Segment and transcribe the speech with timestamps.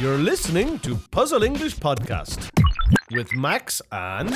[0.00, 2.50] You're listening to Puzzle English Podcast
[3.10, 4.30] with Max and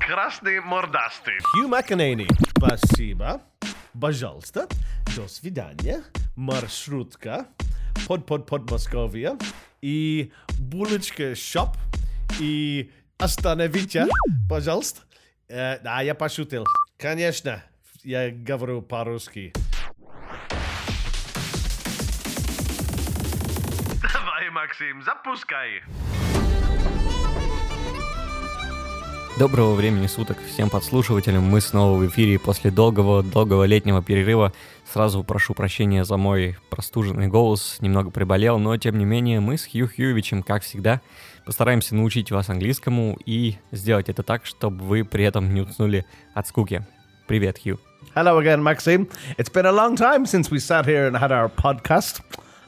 [0.00, 1.36] Krasny mordasty.
[1.54, 2.26] Hugh McEnany.
[2.56, 3.40] Спасибо.
[4.00, 4.68] Пожалуйста.
[5.16, 6.02] До свидания.
[6.36, 7.46] Маршрутка.
[8.06, 9.36] Под под под Московия.
[9.82, 11.76] И булочка шоп.
[12.40, 14.06] И остановите,
[14.48, 15.00] пожалуйста.
[15.48, 16.66] Э, да, я пошутил.
[16.98, 17.62] Конечно,
[18.04, 19.52] я говорю по-русски.
[24.73, 25.83] Максим, запускай.
[29.37, 31.43] Доброго времени суток всем подслушивателям.
[31.43, 34.51] Мы снова в эфире после долгого-долгого летнего перерыва.
[34.91, 39.67] Сразу прошу прощения за мой простуженный голос, немного приболел, но тем не менее мы с
[39.67, 41.01] Хью Хьюевичем, как всегда,
[41.45, 46.47] постараемся научить вас английскому и сделать это так, чтобы вы при этом не уснули от
[46.47, 46.83] скуки.
[47.27, 47.79] Привет, Хью.
[48.15, 49.07] Hello again, Maxime.
[49.37, 52.21] It's been a long time since we sat here and had our podcast.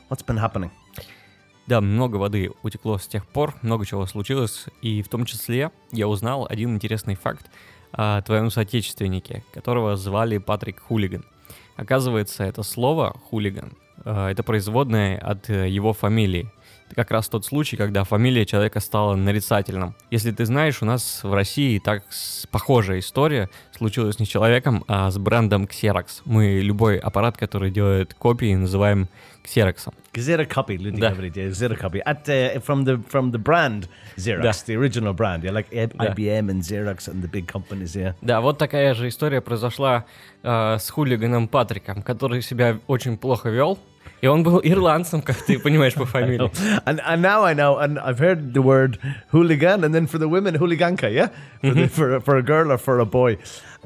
[0.08, 0.70] What's been happening?
[1.68, 6.08] Да, много воды утекло с тех пор, много чего случилось, и в том числе я
[6.08, 7.50] узнал один интересный факт
[7.92, 11.26] о твоем соотечественнике, которого звали Патрик Хулиган.
[11.76, 16.52] Оказывается, это слово «хулиган» э,— это производное от э, его фамилии.
[16.86, 19.96] Это как раз тот случай, когда фамилия человека стала нарицательным.
[20.12, 22.04] Если ты знаешь, у нас в России так
[22.52, 26.22] похожая история случилась не с человеком, а с брендом Xerox.
[26.26, 29.08] Мы любой аппарат, который делает копии, называем
[29.44, 29.90] Xerox.
[30.14, 31.12] Xerocopy, люди Да.
[31.12, 32.02] говорят, Xerocopy.
[32.06, 33.88] At, uh, from, the, from the brand
[34.18, 34.52] Xerox, Да.
[34.66, 36.08] the original brand, yeah, like Да.
[36.08, 38.14] IBM and Xerox and the big companies, yeah.
[38.22, 40.06] Да, вот такая же история произошла
[40.44, 43.78] э, с хулиганом Патриком, который себя очень плохо вел.
[44.22, 46.50] И он был ирландцем, как ты понимаешь по фамилии.
[46.86, 48.98] And, and now I know, and I've heard the word
[49.32, 51.30] hooligan, and then for the women, hooliganka, yeah,
[51.62, 53.38] for, the, for, for a girl or for a boy,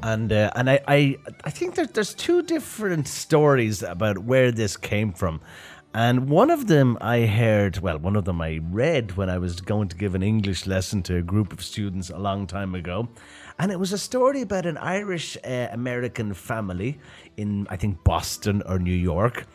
[0.02, 4.76] and uh, and I I, I think that there's two different stories about where this
[4.76, 5.40] came from,
[5.92, 9.60] and one of them I heard, well, one of them I read when I was
[9.60, 13.08] going to give an English lesson to a group of students a long time ago,
[13.59, 16.99] and it was a story about an Irish uh, American family
[17.37, 19.45] in I think Boston or New York.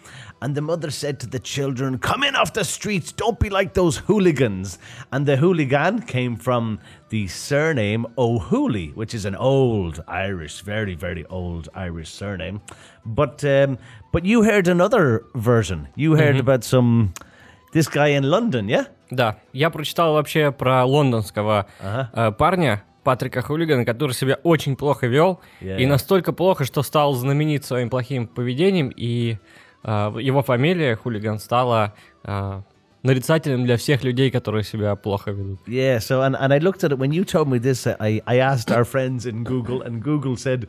[0.42, 3.75] And the mother said to the children, Come in off the streets, don't be like
[3.75, 4.78] those hooligans.
[5.12, 6.78] And the hooligan came from
[7.10, 12.62] the surname O'Hooley, which is an old Irish, very, very old Irish surname.
[13.04, 13.76] But um,
[14.12, 15.88] but you heard another version.
[15.94, 17.12] You heard about some
[17.72, 18.86] this guy in London, yeah?
[19.10, 25.39] Да, я прочитал вообще про лондонского э, парня, Патрика Хулигана, который себя очень плохо вел,
[25.61, 25.77] Yeah.
[25.79, 29.38] и настолько плохо, что стал знаменит своим плохим поведением, и
[29.83, 32.61] э, его фамилия Хулиган стала э,
[33.03, 35.59] нарицательным для всех людей, которые себя плохо ведут.
[35.67, 37.85] Yeah, so and, and I looked at it when you told me this.
[37.88, 40.67] I, I asked our friends in Google, and Google said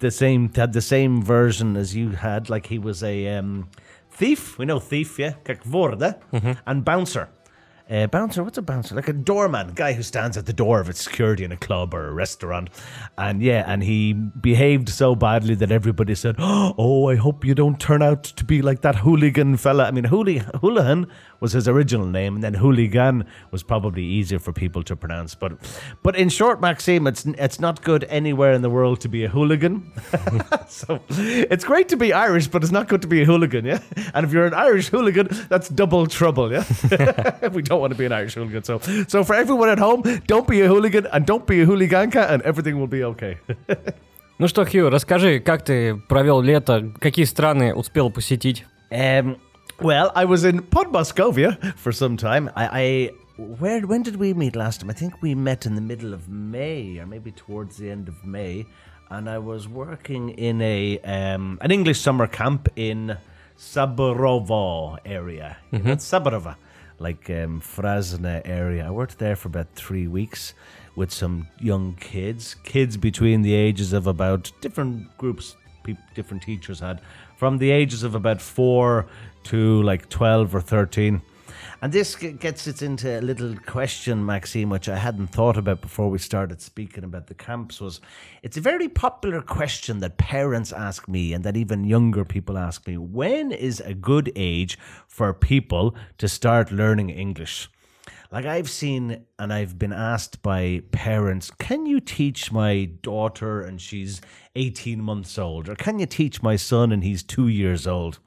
[0.00, 2.50] the same had the same version as you had.
[2.50, 3.68] Like he was a um,
[4.10, 4.58] thief.
[4.58, 6.16] We know thief, yeah, как вор, да?
[6.66, 7.28] and bouncer.
[7.90, 8.94] Uh, bouncer, what's a bouncer?
[8.94, 11.94] Like a doorman, guy who stands at the door of a security in a club
[11.94, 12.68] or a restaurant.
[13.16, 17.80] And yeah, and he behaved so badly that everybody said, "Oh, I hope you don't
[17.80, 21.06] turn out to be like that hooligan fella." I mean, hooli- hooligan
[21.39, 25.35] was his original name, and then hooligan was probably easier for people to pronounce.
[25.35, 25.53] But,
[26.01, 29.29] but in short, Maxime, it's it's not good anywhere in the world to be a
[29.29, 29.91] hooligan.
[30.69, 33.79] so it's great to be Irish, but it's not good to be a hooligan, yeah.
[34.13, 36.63] And if you're an Irish hooligan, that's double trouble, yeah.
[37.49, 38.63] we don't want to be an Irish hooligan.
[38.63, 42.29] So, so for everyone at home, don't be a hooligan and don't be a hooliganka,
[42.29, 43.37] and everything will be okay.
[44.39, 48.65] Ну что, Хью, расскажи, как ты провел лето, какие страны успел посетить?
[48.91, 49.37] Um,
[49.80, 52.50] Well, I was in Podmoscovia for some time.
[52.56, 54.90] I, I where when did we meet last time?
[54.90, 58.24] I think we met in the middle of May, or maybe towards the end of
[58.24, 58.66] May.
[59.10, 63.16] And I was working in a um, an English summer camp in
[63.56, 65.56] Saborovo area.
[66.00, 66.56] Saborova,
[66.98, 68.86] like um, Frasne area.
[68.86, 70.54] I worked there for about three weeks
[70.96, 75.56] with some young kids, kids between the ages of about different groups,
[76.14, 77.00] different teachers had,
[77.36, 79.06] from the ages of about four
[79.48, 81.22] to like 12 or 13.
[81.80, 86.10] And this gets it into a little question, Maxime, which I hadn't thought about before
[86.10, 87.80] we started speaking about the camps.
[87.80, 88.00] Was
[88.42, 92.86] it's a very popular question that parents ask me, and that even younger people ask
[92.86, 97.70] me: When is a good age for people to start learning English?
[98.30, 103.80] Like I've seen and I've been asked by parents, can you teach my daughter and
[103.80, 104.20] she's
[104.54, 105.68] 18 months old?
[105.68, 108.18] Or can you teach my son and he's two years old?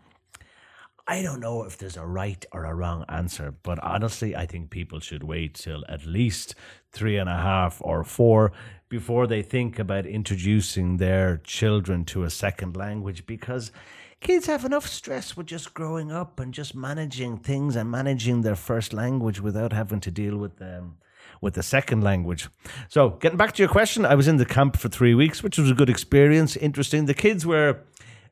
[1.08, 4.70] I don't know if there's a right or a wrong answer, but honestly, I think
[4.70, 6.56] people should wait till at least
[6.92, 8.52] three and a half or four
[8.90, 13.72] before they think about introducing their children to a second language because
[14.20, 18.56] kids have enough stress with just growing up and just managing things and managing their
[18.56, 20.98] first language without having to deal with them.
[21.40, 22.50] With the second language.
[22.88, 25.58] So, getting back to your question, I was in the camp for three weeks, which
[25.58, 27.06] was a good experience, interesting.
[27.06, 27.80] The kids were,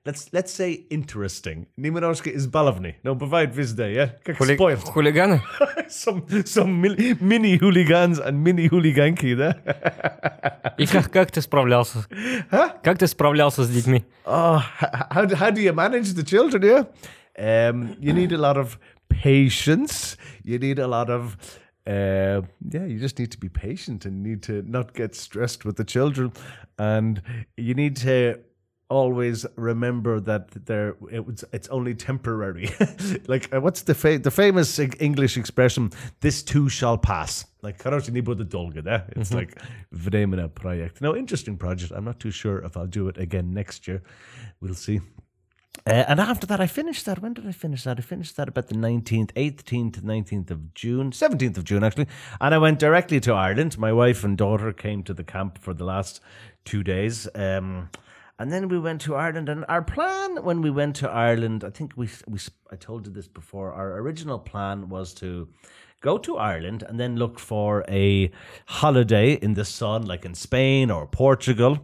[0.04, 1.66] let's let's say, interesting.
[1.76, 4.10] Немножко избаловны, но бывает везде, yeah?
[4.24, 4.84] Как Хули- spoiled.
[4.84, 5.40] Хулиганы?
[5.88, 9.56] some some mil- mini hooligans and mini hooliganki, да?
[10.78, 12.06] И как, как ты справлялся?
[12.82, 14.04] Как ты справлялся с детьми?
[14.26, 16.84] Oh, h- how, do- how do you manage the children, yeah?
[17.36, 18.78] Um, you need a lot of
[19.08, 20.16] patience.
[20.44, 21.36] You need a lot of,
[21.86, 22.42] uh,
[22.72, 25.84] yeah, you just need to be patient and need to not get stressed with the
[25.84, 26.32] children.
[26.78, 27.22] And
[27.56, 28.38] you need to
[28.88, 32.70] always remember that they're, it was, it's only temporary.
[33.26, 35.90] like, uh, what's the, fa- the famous Eng- English expression,
[36.20, 37.46] this too shall pass?
[37.62, 39.06] Like, короче, не будет долго, да?
[39.16, 39.58] It's like,
[39.92, 41.00] временно project.
[41.00, 41.92] No, interesting project.
[41.92, 44.02] I'm not too sure if I'll do it again next year.
[44.60, 45.00] We'll see.
[45.86, 47.20] Uh, and after that, I finished that.
[47.20, 47.98] When did I finish that?
[47.98, 52.06] I finished that about the 19th, 18th to 19th of June, 17th of June, actually.
[52.40, 53.76] And I went directly to Ireland.
[53.76, 56.20] My wife and daughter came to the camp for the last
[56.64, 57.28] two days.
[57.34, 57.90] Um,
[58.39, 61.71] and then we went to Ireland, and our plan when we went to Ireland, I
[61.71, 62.39] think we, we
[62.71, 63.73] I told you this before.
[63.73, 65.49] Our original plan was to
[66.01, 68.31] go to Ireland and then look for a
[68.65, 71.79] holiday in the sun, like in Spain or Portugal.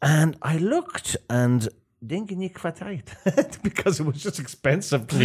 [0.00, 1.68] And I looked, and
[2.06, 5.08] Dinginik because it was just expensive.
[5.08, 5.16] To,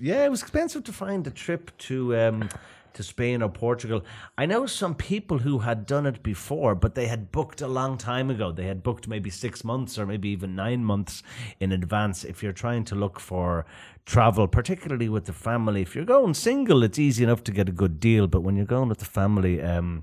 [0.00, 2.48] yeah, it was expensive to find a trip to um,
[2.98, 4.04] to Spain or Portugal.
[4.36, 7.96] I know some people who had done it before, but they had booked a long
[7.96, 8.50] time ago.
[8.50, 11.22] They had booked maybe six months or maybe even nine months
[11.60, 12.24] in advance.
[12.24, 13.64] If you're trying to look for
[14.04, 17.72] travel, particularly with the family, if you're going single, it's easy enough to get a
[17.72, 18.26] good deal.
[18.26, 20.02] But when you're going with the family, um,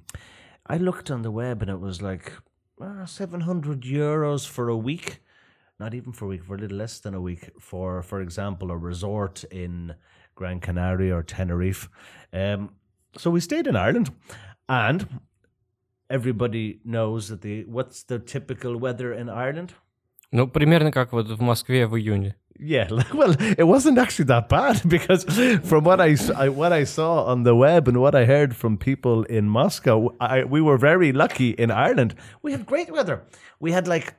[0.66, 2.32] I looked on the web and it was like
[2.80, 5.20] ah, 700 euros for a week
[5.78, 8.72] not even for a week, for a little less than a week, for for example,
[8.72, 9.94] a resort in
[10.36, 11.90] Gran Canaria or Tenerife.
[12.32, 12.72] Um,
[13.17, 14.11] so we stayed in Ireland,
[14.69, 15.07] and
[16.09, 19.75] everybody knows that the what's the typical weather in Ireland.
[20.33, 22.37] Ну, примерно как вот в Москве в июне.
[22.63, 25.25] Yeah, well, it wasn't actually that bad because
[25.65, 28.55] from what I, s- I- what I saw on the web and what I heard
[28.55, 32.15] from people in Moscow, I, we were very lucky in Ireland.
[32.43, 33.23] We had great weather.
[33.61, 34.15] We had like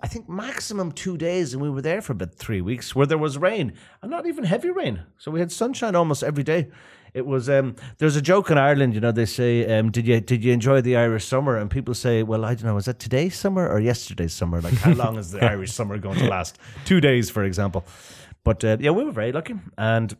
[0.00, 3.18] I think maximum two days, and we were there for about three weeks where there
[3.18, 5.02] was rain and not even heavy rain.
[5.18, 6.68] So we had sunshine almost every day.
[7.17, 9.11] It was um, there's a joke in Ireland, you know.
[9.11, 12.45] They say, um, "Did you did you enjoy the Irish summer?" And people say, "Well,
[12.45, 12.75] I don't know.
[12.75, 14.61] Was that today's summer or yesterday's summer?
[14.61, 16.59] Like, how long is the Irish summer going to last?
[16.85, 17.85] Two days, for example."
[18.43, 20.15] But uh, yeah, we were very lucky, and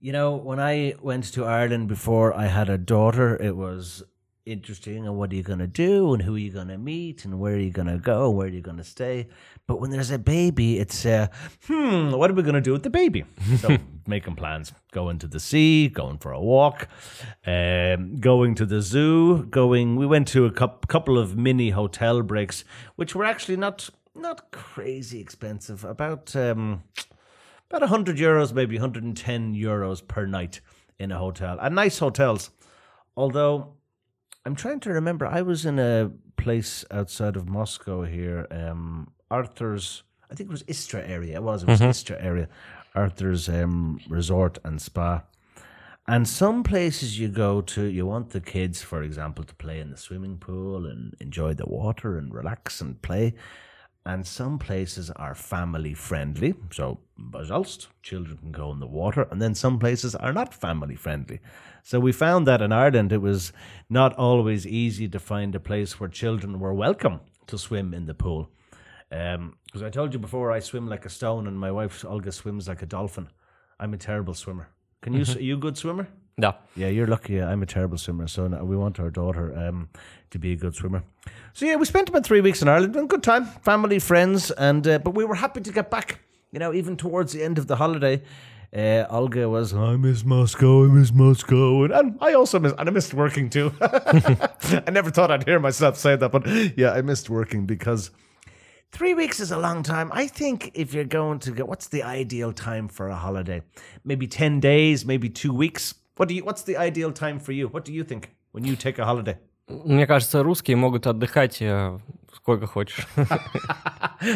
[0.00, 4.02] you know, when I went to Ireland before I had a daughter, it was
[4.46, 5.06] interesting.
[5.06, 6.14] And what are you going to do?
[6.14, 7.24] And who are you going to meet?
[7.24, 8.30] And where are you going to go?
[8.30, 9.28] Where are you going to stay?
[9.66, 11.28] But when there's a baby, it's, uh,
[11.66, 13.24] hmm, what are we going to do with the baby?
[13.58, 13.76] So
[14.06, 16.88] making plans, going to the sea, going for a walk,
[17.46, 19.96] um, going to the zoo, going.
[19.96, 22.64] We went to a coup couple of mini hotel breaks,
[22.96, 25.84] which were actually not not crazy expensive.
[25.84, 26.82] About um,
[27.70, 30.60] about 100 euros, maybe 110 euros per night
[30.98, 31.58] in a hotel.
[31.60, 32.50] And nice hotels.
[33.16, 33.74] Although
[34.44, 40.02] I'm trying to remember, I was in a place outside of Moscow here, um, Arthur's,
[40.30, 41.36] I think it was Istra area.
[41.36, 42.48] It was, it was Istra area.
[42.94, 45.22] Arthur's um, resort and spa.
[46.08, 49.90] And some places you go to, you want the kids, for example, to play in
[49.90, 53.34] the swimming pool and enjoy the water and relax and play
[54.06, 59.42] and some places are family friendly, so Basalst, children can go in the water, and
[59.42, 61.40] then some places are not family friendly.
[61.82, 63.52] So we found that in Ireland it was
[63.90, 68.14] not always easy to find a place where children were welcome to swim in the
[68.14, 68.50] pool.
[69.10, 72.32] Because um, I told you before, I swim like a stone, and my wife Olga
[72.32, 73.28] swims like a dolphin.
[73.78, 74.70] I'm a terrible swimmer.
[75.02, 75.24] Can you?
[75.36, 76.08] are you a good swimmer?
[76.40, 76.54] Да.
[76.76, 77.40] Yeah, you're lucky.
[77.42, 79.88] I'm a terrible swimmer, so we want our daughter um,
[80.30, 81.02] to be a good swimmer.
[81.52, 84.86] So yeah, we spent about three weeks in Ireland, and good time, family, friends, and
[84.86, 86.20] uh, but we were happy to get back.
[86.52, 88.22] You know, even towards the end of the holiday,
[88.74, 92.88] uh, Olga was, I miss Moscow, I miss Moscow, and, and I also miss, and
[92.88, 93.72] I missed working too.
[93.80, 98.10] I never thought I'd hear myself say that, but yeah, I missed working because
[98.92, 100.10] Three weeks is a long time.
[100.12, 103.62] I think if you're going to go, what's the ideal time for a holiday?
[104.04, 105.94] Maybe ten days, maybe two weeks.
[106.20, 106.44] What do you?
[106.44, 107.68] What's the ideal time for you?
[107.68, 109.38] What do you think when you take a holiday?
[109.68, 111.98] Мне кажется, русские могут отдыхать э,
[112.34, 113.06] сколько хочешь.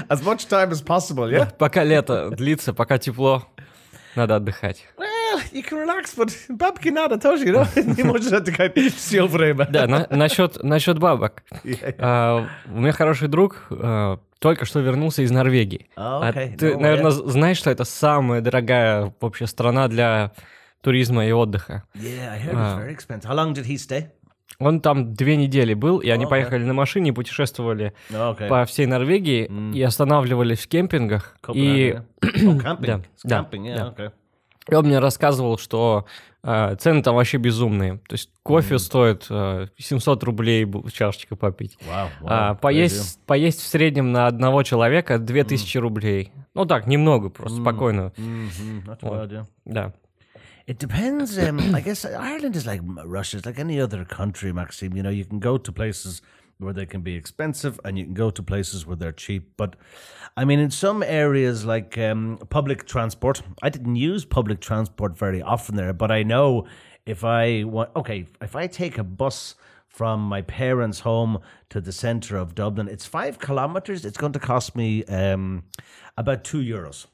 [0.08, 1.54] As much time as possible, yeah.
[1.58, 3.46] Пока лето длится, пока тепло,
[4.16, 4.86] надо отдыхать.
[4.96, 7.96] Well, you can relax, but бабки надо тоже, you know?
[7.96, 9.66] Не можешь отдыхать все время.
[9.66, 11.42] Да, на- насчет, насчет бабок.
[11.98, 15.90] А, у меня хороший друг а, только что вернулся из Норвегии.
[15.96, 20.32] А, А окей, ты, ну, наверное, я- знаешь, что это самая дорогая вообще страна для
[20.84, 21.82] туризма и отдыха.
[21.94, 22.38] Yeah,
[23.76, 24.10] stay?
[24.60, 26.30] Он там две недели был, и они Окей.
[26.30, 28.46] поехали на машине, путешествовали Okay.
[28.48, 31.36] по всей Норвегии и останавливались в кемпингах.
[31.52, 32.78] И, oh.
[32.80, 33.94] Да, да, camping, yeah, да.
[33.96, 34.12] okay.
[34.70, 36.06] и он мне рассказывал, что
[36.44, 37.94] э, цены там вообще безумные.
[38.06, 41.76] То есть кофе стоит э, 700 рублей чашечка попить.
[41.80, 42.26] Wow, wow.
[42.26, 42.58] А, crazy.
[42.60, 46.32] поесть, поесть в среднем на одного человека 2000 рублей.
[46.54, 48.12] Ну так, немного, просто спокойно.
[48.16, 49.44] Not too bad, yeah.
[49.64, 49.94] Да.
[50.66, 51.38] It depends.
[51.38, 54.96] Um, I guess Ireland is like Russia, it's like any other country, Maxime.
[54.96, 56.22] You know, you can go to places
[56.58, 59.52] where they can be expensive and you can go to places where they're cheap.
[59.58, 59.76] But
[60.36, 65.42] I mean, in some areas like um, public transport, I didn't use public transport very
[65.42, 66.66] often there, but I know
[67.04, 69.56] if I want, okay, if I take a bus
[69.86, 74.04] from my parents' home to the center of Dublin, it's five kilometers.
[74.06, 75.64] It's going to cost me um,
[76.16, 77.06] about two euros.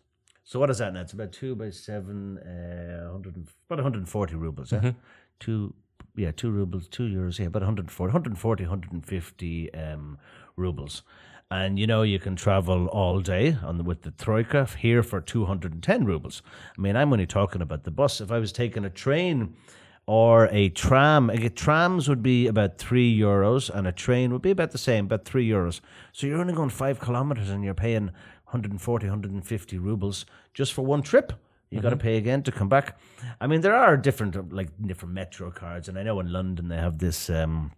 [0.50, 1.02] So what is that now?
[1.02, 4.72] It's about two by seven, uh, 100, and- about 140 rubles.
[4.72, 4.94] Yeah,
[5.38, 5.74] two,
[6.16, 7.38] yeah, two rubles, two euros.
[7.38, 10.18] Yeah, about 140, 140, 150 um,
[10.56, 11.04] rubles.
[11.52, 15.20] And you know you can travel all day on the, with the troika here for
[15.20, 16.42] 210 rubles.
[16.76, 18.20] I mean, I'm only talking about the bus.
[18.20, 19.54] If I was taking a train
[20.06, 21.30] or a tram.
[21.30, 25.04] A trams would be about three euros, and a train would be about the same,
[25.04, 25.80] about three euros.
[26.12, 28.10] So you're only going five kilometers, and you're paying
[28.50, 31.32] 140, 150 rubles just for one trip.
[31.70, 32.98] You got to pay again to come back.
[33.40, 36.76] I mean, there are different, like different metro cards, and I know in London they
[36.76, 37.70] have this um,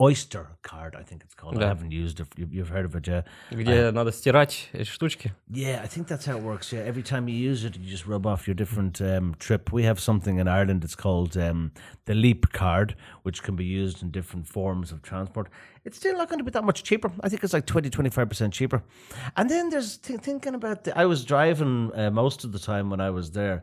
[0.00, 0.94] Oyster card.
[0.94, 1.56] I think it's called.
[1.56, 1.68] I Yeah.
[1.68, 2.26] haven't used it.
[2.36, 3.22] You- You've heard of it, yeah?
[3.50, 5.32] Где надо стирать эти штучки.
[5.50, 6.70] Yeah, I think that's how it works.
[6.70, 9.72] Yeah, every time you use it, you just rub off your different um, trip.
[9.72, 10.84] We have something in Ireland.
[10.84, 11.72] It's called um,
[12.04, 15.48] the Leap card, which can be used in different forms of transport.
[15.86, 17.10] It's still not going to be that much cheaper.
[17.22, 18.82] I think it's like 20, 25% cheaper.
[19.34, 22.90] And then there's th- thinking about the, I was driving uh, most of the time
[22.90, 23.62] when I was there,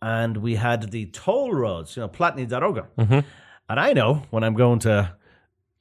[0.00, 2.86] and we had the toll roads, you know, Platny Daroga.
[3.68, 5.14] And I know when I'm going to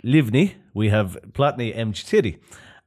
[0.03, 2.39] Livni, we have Platny M4.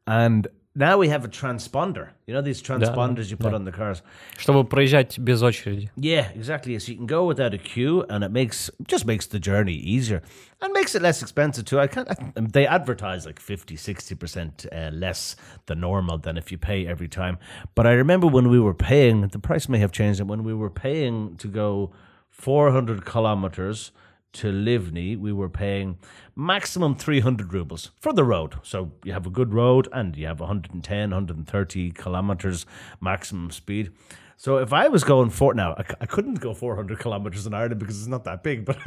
[0.07, 2.11] And now we have a transponder.
[2.27, 4.03] You know these transponders you put on the cars?
[4.37, 5.89] Чтобы проезжать без очереди.
[5.97, 6.79] Yeah, exactly.
[6.79, 10.21] So you can go without a queue, and it makes just makes the journey easier
[10.61, 11.81] and makes it less expensive too.
[11.81, 12.11] I can't.
[12.11, 16.87] I, they advertise like 50, 60 percent uh, less than normal than if you pay
[16.87, 17.39] every time.
[17.75, 20.21] But I remember when we were paying, the price may have changed.
[20.21, 21.93] And when we were paying to go
[22.29, 23.93] four hundred kilometers
[24.34, 25.98] to Livni, we were paying
[26.36, 28.56] maximum 300 rubles for the road.
[28.64, 32.66] So you have a good road and you have 110, 130 kilometers
[33.00, 33.92] maximum speed.
[34.38, 38.00] So if I was going for now, I couldn't go 400 kilometers in Ireland because
[38.00, 38.78] it's not that big, but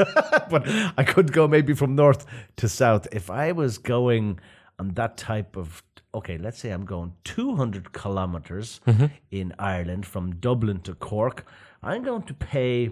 [0.51, 0.67] but
[0.99, 3.07] I could go maybe from north to south.
[3.13, 4.41] If I was going
[4.81, 5.83] on that type of
[6.13, 9.07] okay, let's say I'm going 200 kilometers mm-hmm.
[9.31, 11.47] in Ireland from Dublin to Cork,
[11.83, 12.91] I'm going to pay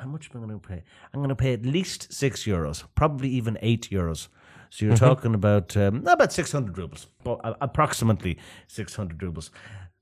[0.00, 0.82] how much am I going to pay?
[1.12, 4.28] I'm going to pay at least six euros, probably even eight euros.
[4.70, 9.50] So you're talking about um, about 600 rubles, a- approximately 600 rubles.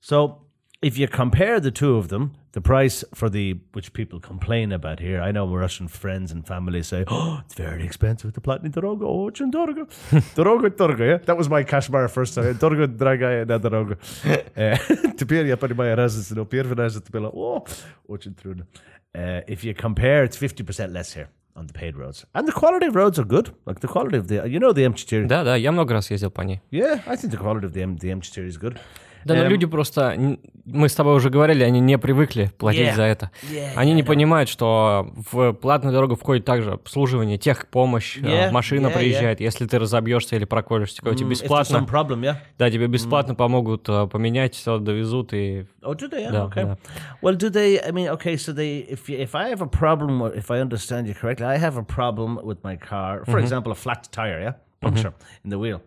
[0.01, 0.47] So
[0.82, 5.00] if you compare the two of them, the price for the which people complain about
[5.00, 8.32] here, I know Russian friends and family say, "Oh, it's very expensive.
[8.34, 9.88] The Platny Dorogo, очень дорого,
[10.36, 12.54] дорого, дорого." Yeah, that was my Kashmir first time.
[12.60, 13.98] Дорого, дорогая, да, дорого.
[14.56, 14.76] Э,
[15.18, 17.66] Теперь я понимаю разницу, но первый раз это было, о,
[18.08, 18.68] очень трудно.
[19.16, 22.24] Uh, if you compare, it's 50% less here on the paid roads.
[22.36, 23.50] And the quality of roads are good.
[23.66, 25.26] Like the quality of the, you know, the M4.
[25.26, 26.62] Да, да, я много раз ездил по ней.
[26.72, 28.78] Yeah, I think the quality of the, M, the M4 is good.
[29.26, 32.83] Да, но Эм, люди просто, н- мы с тобой уже говорили, они не привыкли платить
[32.89, 32.95] Yeah.
[32.97, 33.31] за это.
[33.51, 38.51] Yeah, Они не yeah, понимают, что в платную дорогу входит также обслуживание, техпомощь, э, Yeah,
[38.51, 42.37] машина yeah, приезжает, если ты разобьешься или проколешься, тебе Mm, there's бесплатно, problem, yeah.
[42.59, 46.27] да, тебе бесплатно помогут э, поменять, все довезут и Oh, do they?
[46.27, 46.65] Yeah, Да, okay.
[46.67, 46.79] да.
[47.23, 47.81] Well, do they?
[47.85, 48.37] I mean, okay.
[48.37, 51.59] So they, if you, if I have a problem, if I understand you correctly, I
[51.59, 53.25] have a problem with my car.
[53.27, 55.13] For example, a flat tire, yeah, puncture
[55.45, 55.81] in the wheel.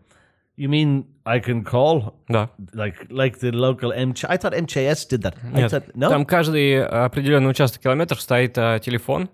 [0.57, 2.49] You mean I can call да.
[2.73, 4.13] like like the local M?
[4.29, 5.35] I thought MCS did that.
[5.53, 6.09] I Нет, thought no.
[6.09, 9.29] там каждый определенный участок километр стоит э, телефон,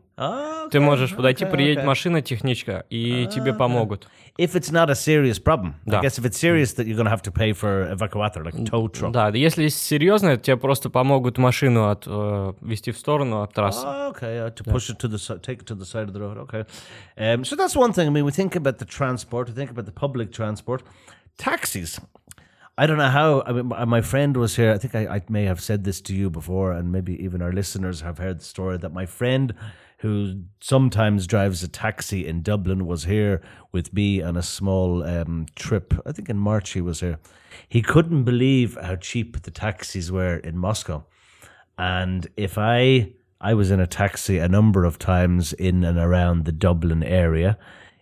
[0.72, 1.88] ты okay, можешь подойти, okay, приедет okay.
[1.88, 4.08] машина, техничка, и тебе помогут.
[4.41, 6.01] If it's not a serious problem, I Да.
[6.03, 8.65] guess if it's serious, that you're going to have to pay for evacuator, like a
[8.65, 9.13] tow truck.
[9.13, 13.87] Да, если серьезно, тебе просто помогут машину от, э, вести в сторону от трассы.
[13.87, 16.13] Oh, okay, uh, to push it to the si- take it to the side of
[16.13, 16.37] the road.
[16.37, 16.65] Okay,
[17.17, 18.07] um, so that's one thing.
[18.09, 20.83] I mean, we think about the transport, we think about the public transport,
[21.39, 21.99] taxis.
[22.79, 23.43] I don't know how.
[23.47, 24.71] I mean, my my friend was here.
[24.71, 27.53] I think I, I may have said this to you before, and maybe even our
[27.53, 29.55] listeners have heard the story that my friend,
[30.02, 33.42] who sometimes drives a taxi in Dublin, was here
[33.72, 35.94] with me on a small um, trip.
[36.06, 37.20] I think in March he was here.
[37.68, 41.06] He couldn't believe how cheap the taxis were in Moscow,
[41.78, 46.46] and if I I was in a taxi a number of times in and around
[46.46, 47.58] the Dublin area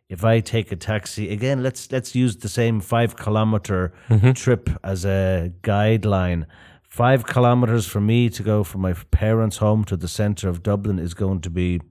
[0.10, 3.94] if I take a taxi again, let's let's use the same five kilometer
[4.34, 6.46] trip as a guideline.
[6.89, 10.98] Five kilometers for me to go from my parents' home to the center of Dublin
[10.98, 11.81] is going to be,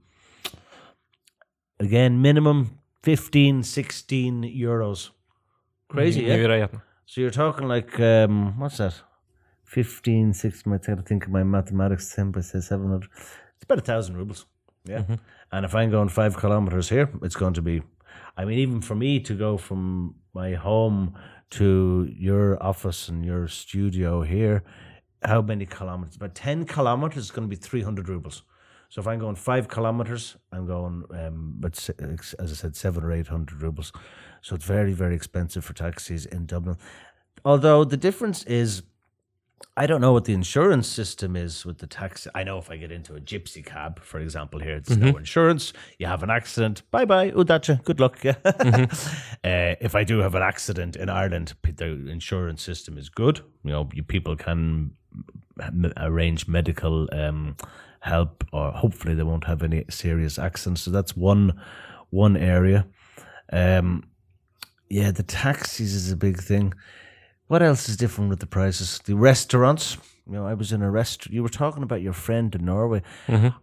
[1.79, 5.11] again, minimum 15, 16 euros.
[5.89, 6.37] Crazy, yeah?
[6.37, 6.67] yeah.
[7.07, 9.01] So you're talking like, um, what's that?
[9.65, 13.09] 15, 16, I think of my mathematics, 10 by 700.
[13.55, 14.47] It's about a thousand rubles.
[14.85, 14.99] Yeah.
[14.99, 15.15] Mm-hmm.
[15.53, 17.83] And if I'm going five kilometers here, it's going to be,
[18.37, 21.15] I mean, even for me to go from my home
[21.51, 24.65] to your office and your studio here
[25.25, 26.17] how many kilometers?
[26.17, 28.43] About 10 kilometers is going to be 300 rubles.
[28.91, 31.91] So if I'm going five kilometers, I'm going, um, but
[32.39, 33.93] as I said, seven or 800 rubles.
[34.41, 36.77] So it's very, very expensive for taxis in Dublin.
[37.45, 38.83] Although the difference is,
[39.77, 42.31] I don't know what the insurance system is with the taxi.
[42.35, 45.73] I know if I get into a gypsy cab, for example, here, it's no insurance.
[45.99, 46.83] You have an accident.
[46.91, 47.31] Bye bye.
[47.33, 47.83] Udacha.
[47.85, 48.25] Good luck.
[48.25, 48.35] uh,
[49.45, 53.41] if I do have an accident in Ireland, the insurance system is good.
[53.65, 54.93] You know, you, people can
[55.97, 57.57] arrange medical um,
[58.01, 60.83] help, or hopefully they won't have any serious accidents.
[60.83, 61.61] So that's one
[62.11, 62.87] one area.
[63.53, 64.05] Um,
[64.89, 66.75] yeah, the taxis is a big thing.
[67.49, 69.01] What else is different with the prices?
[69.05, 69.97] The restaurants.
[70.28, 71.34] You know, I was in a restaurant.
[71.36, 73.04] You were talking about your friend in Norway.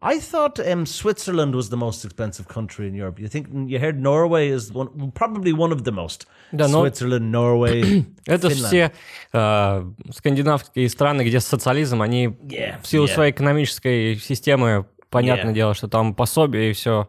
[0.03, 3.19] I thought um, Switzerland was the most expensive country in Europe.
[3.19, 6.27] You think you heard Norway is one, probably one of the most.
[6.53, 8.67] Да, но- Switzerland, Norway, Это ж Finland.
[8.67, 8.93] все
[9.33, 13.15] э, скандинавские страны, где социализм, они Yeah, в силу yeah.
[13.15, 15.55] своей экономической системы, понятное Yeah.
[15.55, 17.09] дело, что там пособие и все,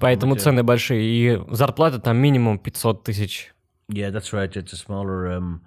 [0.00, 3.52] поэтому цены большие, и зарплата там минимум 500 тысяч.
[3.90, 4.52] Yeah, that's right.
[4.56, 5.60] It's a smaller, um,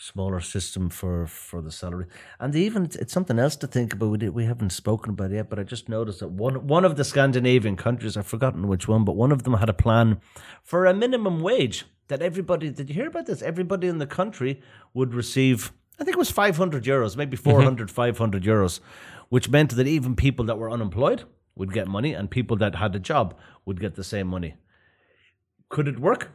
[0.00, 2.06] smaller system for for the salary,
[2.38, 4.10] and even it's, something else to think about.
[4.10, 6.84] We did, we haven't spoken about it yet, but I just noticed that one one
[6.84, 10.20] of the Scandinavian countries, I've forgotten which one, but one of them had a plan
[10.62, 12.70] for a minimum wage that everybody.
[12.70, 13.42] Did you hear about this?
[13.42, 14.62] Everybody in the country
[14.94, 15.72] would receive.
[15.98, 17.50] I think it was 500 euros, maybe mm-hmm.
[17.50, 18.80] 400, 500 euros,
[19.28, 22.96] which meant that even people that were unemployed would get money, and people that had
[22.96, 23.36] a job
[23.66, 24.54] would get the same money.
[25.68, 26.30] Could it work?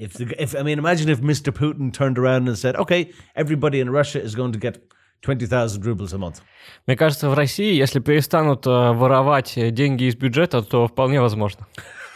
[0.00, 1.52] If the, if I mean, imagine if Mr.
[1.52, 4.78] Putin turned around and said, "Okay, everybody in Russia is going to get
[5.22, 6.42] twenty thousand rubles a month."
[6.86, 11.66] Мне кажется, в России, если перестанут э, воровать э, деньги из бюджета, то вполне возможно.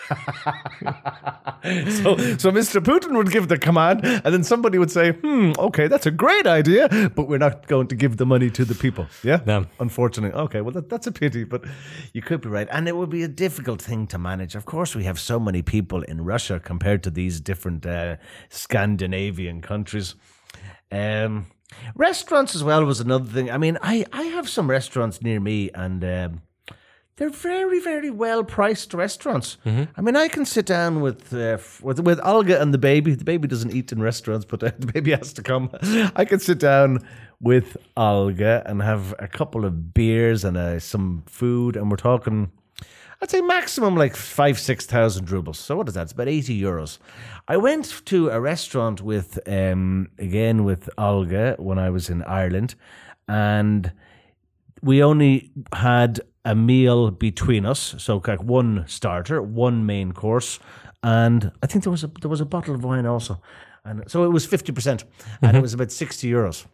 [1.65, 2.79] So, so Mr.
[2.79, 6.45] Putin would give the command, and then somebody would say, "Hmm, okay, that's a great
[6.45, 9.65] idea, but we're not going to give the money to the people." Yeah, Yeah.
[9.79, 11.63] Unfortunately, okay, well that, that's a pity, but
[12.13, 14.53] you could be right, and it would be a difficult thing to manage.
[14.53, 18.17] Of course, we have so many people in Russia compared to these different uh,
[18.49, 20.15] Scandinavian countries.
[20.91, 21.47] Um,
[21.95, 23.49] restaurants as well was another thing.
[23.49, 26.03] I mean, I I have some restaurants near me, and.
[26.03, 26.41] Um,
[27.17, 29.57] they're very, very well priced restaurants.
[29.95, 33.15] I mean, I can sit down with, uh, with with Olga and the baby.
[33.15, 35.69] The baby doesn't eat in restaurants, but uh, the baby has to come.
[36.15, 36.99] I can sit down
[37.39, 42.51] with Olga and have a couple of beers and uh, some food, and we're talking.
[43.21, 45.57] I'd say maximum like five, six thousand rubles.
[45.57, 46.03] So what is that?
[46.03, 46.97] It's about eighty euros.
[47.47, 52.75] I went to a restaurant with, um, again with Olga when I was in Ireland,
[53.29, 53.89] and
[54.81, 60.59] we only had a meal between us, so like one starter, one main course,
[61.01, 63.41] and I think there was a there was a bottle of wine also,
[63.83, 65.03] and so it was fifty percent,
[65.41, 66.65] and it was about sixty euros.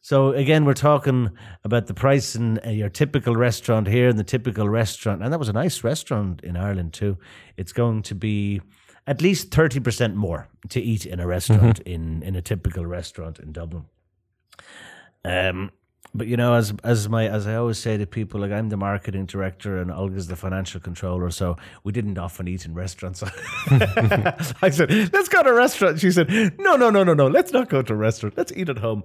[0.00, 1.30] So again, we're talking
[1.62, 5.38] about the price in uh, your typical restaurant here and the typical restaurant, and that
[5.38, 7.16] was a nice restaurant in Ireland too.
[7.56, 8.60] It's going to be
[9.06, 13.38] at least thirty percent more to eat in a restaurant in in a typical restaurant
[13.38, 13.84] in Dublin.
[15.24, 15.70] Um,
[16.13, 18.77] but you know, as as my as I always say to people, like I'm the
[18.77, 23.21] marketing director and Olga's the financial controller, so we didn't often eat in restaurants.
[24.61, 27.27] I said, "Let's go to a restaurant." She said, "No, no, no, no, no.
[27.27, 28.37] Let's not go to a restaurant.
[28.37, 29.03] Let's eat at home."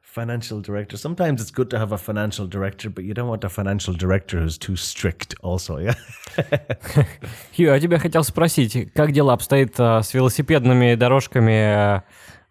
[0.00, 0.96] Financial director.
[0.96, 4.40] Sometimes it's good to have a financial director, but you don't want a financial director
[4.40, 5.34] who's too strict.
[5.42, 5.94] Also, yeah.
[7.54, 12.00] Хью, я тебя хотел спросить, как дела обстоят э, с велосипедными дорожками э,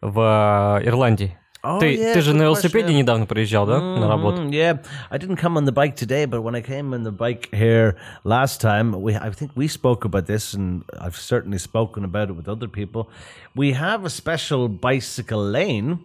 [0.02, 1.36] в э, Ирландии?
[1.64, 3.00] Oh, Ты, yeah, ты же good на question, велосипеде yeah.
[3.00, 4.44] недавно приезжал, да, на работу?
[4.44, 7.12] Mm, yeah, I didn't come on the bike today, but when I came on the
[7.12, 12.04] bike here last time, we I think we spoke about this, and I've certainly spoken
[12.06, 13.10] about it with other people.
[13.56, 16.00] We have a special bicycle lane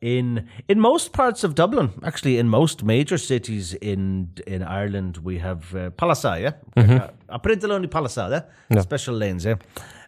[0.00, 1.90] in in most parts of Dublin.
[2.04, 7.88] Actually, in most major cities in in Ireland, we have uh, Palasa, yeah, a Printaloni
[7.88, 8.42] Palasa, yeah?
[8.68, 8.82] Yeah.
[8.82, 9.56] special lanes, yeah.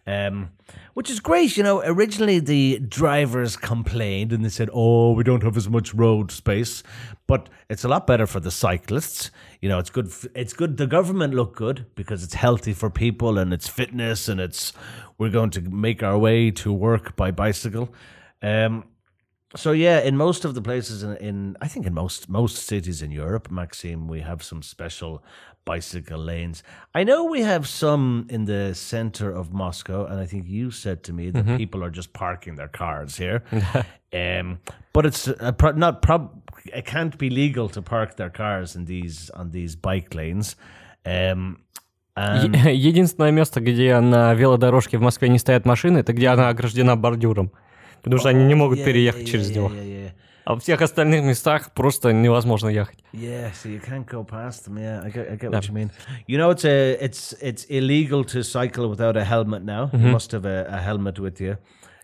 [0.07, 0.51] Um,
[0.93, 1.83] which is great, you know.
[1.83, 6.81] Originally, the drivers complained and they said, "Oh, we don't have as much road space,"
[7.27, 9.29] but it's a lot better for the cyclists.
[9.61, 10.09] You know, it's good.
[10.33, 10.77] It's good.
[10.77, 14.71] The government look good because it's healthy for people and it's fitness and it's
[15.17, 17.93] we're going to make our way to work by bicycle.
[18.41, 18.85] Um,
[19.55, 23.01] so yeah, in most of the places in, in I think in most most cities
[23.01, 25.21] in Europe, Maxime, we have some special
[25.66, 26.62] bicycle lanes.
[26.94, 31.02] I know we have some in the center of Moscow, and I think you said
[31.04, 33.42] to me that people are just parking their cars here.
[34.12, 34.58] um,
[34.92, 36.30] but it's uh, pro- not prob.
[36.64, 40.56] It can't be legal to park their cars in these on these bike lanes.
[41.04, 41.58] Um,
[42.16, 46.48] and Е- Единственное место, где на велодорожке в Москве не стоят машины, это где она
[46.50, 47.52] ограждена бордюром.
[48.02, 49.72] Потому что они не могут Yeah, переехать yeah, через yeah, него.
[50.47, 52.99] А в всех остальных местах просто невозможно ехать.
[53.11, 54.77] Yeah, so you can't go past them.
[54.77, 55.91] Yeah, I get, I get what you mean.
[56.25, 59.89] You know, it's a, it's, it's illegal to cycle without a helmet now.
[59.91, 61.57] You must have a, a helmet with you.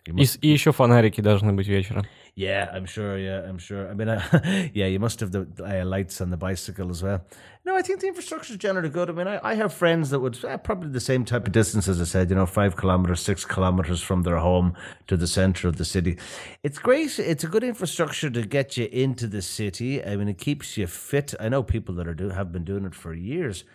[0.07, 2.03] You И, must, с- и еще фонарики должны быть вечером.
[2.35, 3.17] yeah, I'm sure.
[3.17, 3.89] Yeah, I'm sure.
[3.89, 4.21] I mean, uh,
[4.73, 7.19] yeah, you must have the uh, lights on the bicycle as well.
[7.65, 9.09] No, I think the infrastructure is generally good.
[9.09, 11.87] I mean, I, I have friends that would uh, probably the same type of distance
[11.89, 12.29] as I said.
[12.29, 14.73] You know, five kilometers, six kilometers from their home
[15.07, 16.17] to the center of the city.
[16.63, 17.19] It's great.
[17.19, 20.01] It's a good infrastructure to get you into the city.
[20.03, 21.33] I mean, it keeps you fit.
[21.39, 23.65] I know people that are do have been doing it for years.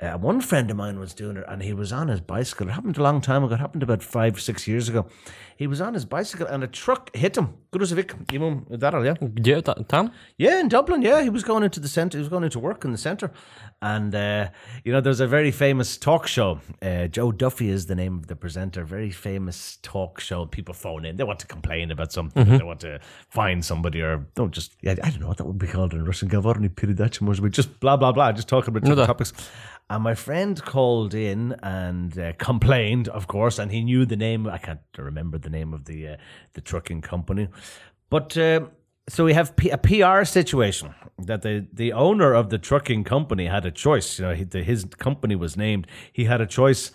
[0.00, 2.68] Uh, one friend of mine was doing it, and he was on his bicycle.
[2.68, 3.54] It happened a long time ago.
[3.54, 5.06] It happened about five, six years ago.
[5.59, 7.53] he was on his bicycle and a truck hit him.
[7.73, 9.15] Gruzovic, you know that, yeah?
[9.43, 10.13] Yeah, that, Tom?
[10.37, 11.21] Yeah, in Dublin, yeah.
[11.21, 13.29] He was going into the centre, he was going into work in the centre.
[13.81, 14.51] And, uh,
[14.85, 16.61] you know, there's a very famous talk show.
[16.81, 18.85] Uh, Joe Duffy is the name of the presenter.
[18.85, 20.45] Very famous talk show.
[20.45, 21.17] People phone in.
[21.17, 22.45] They want to complain about something.
[22.45, 22.57] Mm-hmm.
[22.57, 25.59] They want to find somebody or don't just, I, I don't know what that would
[25.59, 26.29] be called in Russian.
[26.29, 28.31] Just blah, blah, blah.
[28.31, 29.33] Just talking about different topics.
[29.91, 34.45] And my friend called in and uh, complained, of course, and he knew the name.
[34.45, 36.15] I can't remember the name of the uh,
[36.53, 37.49] the trucking company,
[38.09, 38.67] but uh,
[39.07, 43.47] so we have P- a PR situation that the the owner of the trucking company
[43.47, 44.19] had a choice.
[44.19, 45.87] You know, he, the, his company was named.
[46.13, 46.91] He had a choice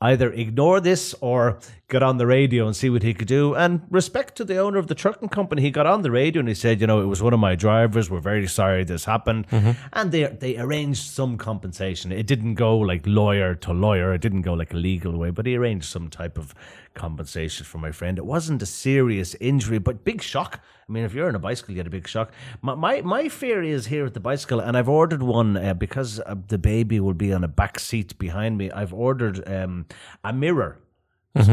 [0.00, 3.54] either ignore this or get on the radio and see what he could do.
[3.54, 6.48] And respect to the owner of the trucking company, he got on the radio and
[6.48, 8.10] he said, you know, it was one of my drivers.
[8.10, 9.46] We're very sorry this happened,
[9.92, 12.12] and they they arranged some compensation.
[12.12, 14.12] It didn't go like lawyer to lawyer.
[14.12, 16.54] It didn't go like a legal way, but he arranged some type of
[16.94, 18.18] compensation for my friend.
[18.18, 20.60] It wasn't a serious injury, but big shock.
[20.88, 22.32] I mean, if you're on a bicycle, you get a big shock.
[22.60, 26.20] My my, my fear is here with the bicycle, and I've ordered one uh, because
[26.20, 28.70] uh, the baby will be on a back seat behind me.
[28.70, 29.86] I've ordered um,
[30.22, 30.80] a mirror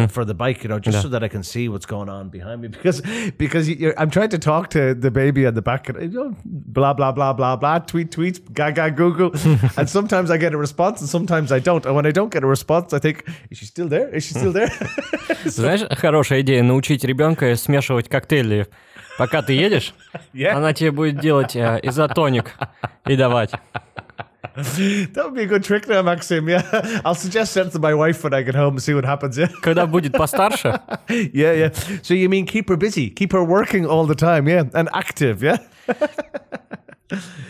[0.09, 2.61] for the bike, you know, just so that I can see what's going on behind
[2.61, 2.67] me.
[2.69, 3.01] Because
[3.37, 6.35] because you're, I'm trying to talk to the baby on the back, and you know,
[6.45, 9.31] blah blah blah blah blah, tweet tweet, gaga Google,
[9.77, 11.85] and sometimes I get a response, and sometimes I don't.
[11.85, 14.09] And when I don't get a response, I think, is she still there?
[14.15, 14.69] Is she still there?
[15.45, 18.67] Знаешь, хорошая идея научить ребенка смешивать коктейли.
[19.17, 19.93] Пока ты едешь,
[20.33, 20.55] Yeah.
[20.57, 22.55] она тебе будет делать э, изотоник
[23.07, 23.51] и давать.
[24.54, 26.48] that would be a good trick there, Maxim.
[26.48, 29.36] Yeah, I'll suggest that to my wife when I get home and see what happens.
[29.36, 29.48] Yeah.
[29.62, 30.80] Когда будет постарше,
[31.34, 32.00] yeah, yeah.
[32.02, 35.42] So you mean keep her busy, keep her working all the time, yeah, and active,
[35.42, 35.58] yeah.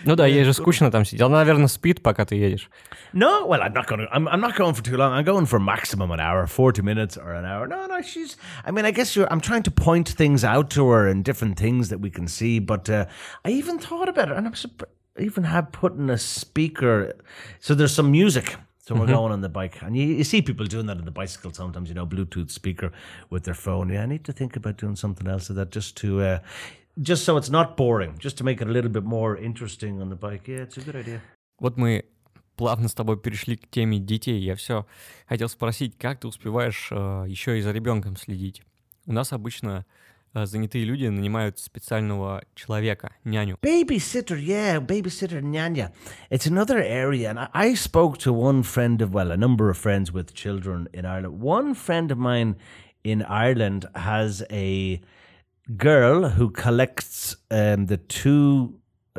[0.04, 1.20] ну да, ей же скучно там сидеть.
[1.20, 2.70] Она, наверное, спит, пока ты едешь.
[3.12, 4.08] No, well, I'm not going to.
[4.12, 5.12] I'm, I'm not going for too long.
[5.12, 7.66] I'm going for maximum an hour, forty minutes or an hour.
[7.66, 8.36] No, no, she's.
[8.64, 9.30] I mean, I guess you're.
[9.32, 12.58] I'm trying to point things out to her and different things that we can see.
[12.58, 13.06] But uh,
[13.44, 14.86] I even thought about it, and I'm surp- I
[15.18, 17.14] even have putting a speaker.
[17.60, 18.56] So there's some music.
[18.86, 21.12] So we're going on the bike, and you, you see people doing that on the
[21.12, 21.88] bicycle sometimes.
[21.88, 22.90] You know, Bluetooth speaker
[23.28, 23.88] with their phone.
[23.90, 26.20] Yeah, I need to think about doing something else of that, just to.
[26.20, 26.38] Uh,
[27.00, 30.08] just so it's not boring, just to make it a little bit more interesting on
[30.08, 30.48] the bike.
[30.48, 31.20] Yeah, it's a good idea.
[31.60, 32.04] Вот мы
[32.56, 34.40] плавно с тобой перешли к теме детей.
[34.40, 34.86] Я все
[35.28, 38.62] хотел спросить, как ты успеваешь э, еще и за ребенком следить?
[39.06, 40.03] У нас обычно э,
[40.34, 43.56] занятые люди нанимают специального человека, няню.
[43.62, 45.90] Babysitter, yeah, babysitter nyanya.
[46.30, 49.76] It's another area, and I, I spoke to one friend of, well, a number of
[49.76, 51.40] friends with children in Ireland.
[51.40, 52.56] One friend of mine
[53.02, 55.00] in Ireland has a
[55.76, 58.78] girl who collects um, the two.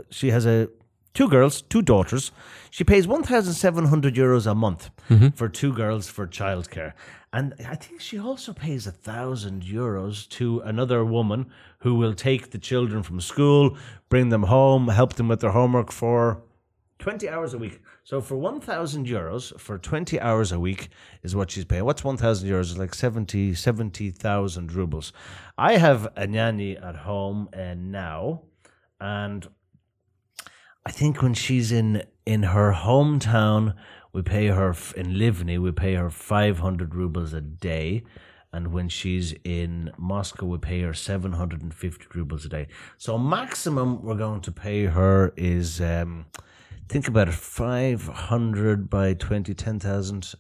[0.10, 0.70] She has a
[1.14, 2.32] two girls, two daughters.
[2.70, 4.90] She pays one thousand seven hundred euros a month
[5.36, 6.94] for two girls for childcare,
[7.37, 12.51] And I think she also pays a thousand euros to another woman who will take
[12.51, 13.77] the children from school,
[14.09, 16.41] bring them home, help them with their homework for
[16.99, 17.83] 20 hours a week.
[18.05, 20.89] So for 1,000 euros for 20 hours a week
[21.23, 21.85] is what she's paying.
[21.85, 22.71] What's 1,000 euros?
[22.71, 25.13] It's like 70 70,000 rubles.
[25.59, 28.45] I have a nanny at home uh, now,
[28.99, 29.47] and
[30.87, 33.75] I think when she's in in her hometown,
[34.17, 38.03] we pay her in Livni, we pay her 500 rubles a day.
[38.51, 42.69] And when she's in Moscow, we pay her 750 rubles a day.
[42.97, 46.25] So maximum we're going to pay her is um,
[46.89, 50.35] think about it 500 by 20 10,000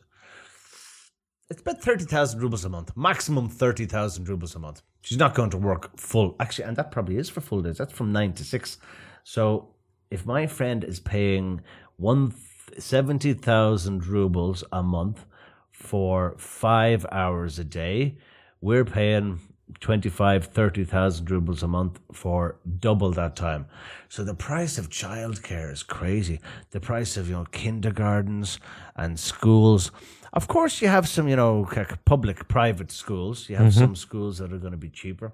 [1.51, 5.57] it's about 30,000 rubles a month maximum 30,000 rubles a month she's not going to
[5.59, 8.79] work full actually and that probably is for full days that's from 9 to 6
[9.23, 9.69] so
[10.11, 11.61] if my friend is paying
[11.97, 12.31] one
[12.79, 15.25] 70,000 rubles a month
[15.71, 18.17] for 5 hours a day.
[18.61, 19.41] We're paying
[19.81, 23.67] 25 30,000 rubles a month for double that time.
[24.09, 26.41] So the price of childcare is crazy.
[26.71, 28.61] The price of you know kindergartens
[28.95, 29.91] and schools.
[30.33, 31.69] Of course you have some you know
[32.05, 33.49] public private schools.
[33.49, 33.81] You have mm-hmm.
[33.81, 35.33] some schools that are going to be cheaper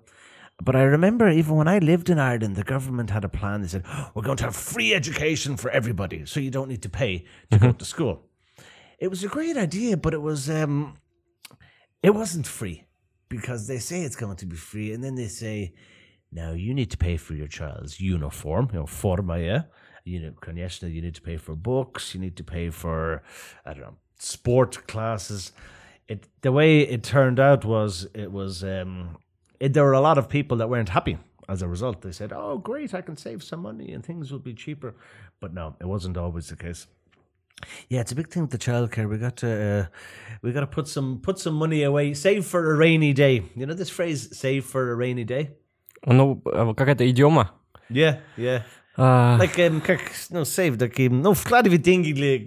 [0.61, 3.63] but I remember even when I lived in Ireland, the government had a plan.
[3.63, 6.83] They said, oh, we're going to have free education for everybody, so you don't need
[6.83, 7.79] to pay to go mm-hmm.
[7.79, 8.23] to school.
[8.99, 10.99] It was a great idea, but it was um,
[12.03, 12.87] it wasn't free
[13.29, 15.75] because they say it's going to be free, and then they say,
[16.31, 19.63] now you need to pay for your child's uniform, you know, forma, yeah.
[20.05, 23.23] You know, konieczne, you need to pay for books, you need to pay for,
[23.65, 25.53] I don't know, sport classes.
[26.09, 29.17] It, the way it turned out was it was um,
[29.62, 31.18] it, there were a lot of people that weren't happy
[31.50, 32.02] as a result.
[32.02, 34.96] They said, "Oh, great, I can save some money and things will be cheaper,"
[35.40, 36.88] but no, it wasn't always the case.
[37.90, 39.10] Yeah, it's a big thing with the childcare.
[39.10, 39.86] We got to uh,
[40.44, 43.44] we got to put some put some money away, save for a rainy day.
[43.56, 45.52] You know this phrase, "save for a rainy day."
[46.06, 47.52] Ну, э, какая-то идиома.
[47.90, 48.64] Yeah, yeah.
[48.96, 52.40] А, Like um, как ну save таким, ну вкладывай деньги для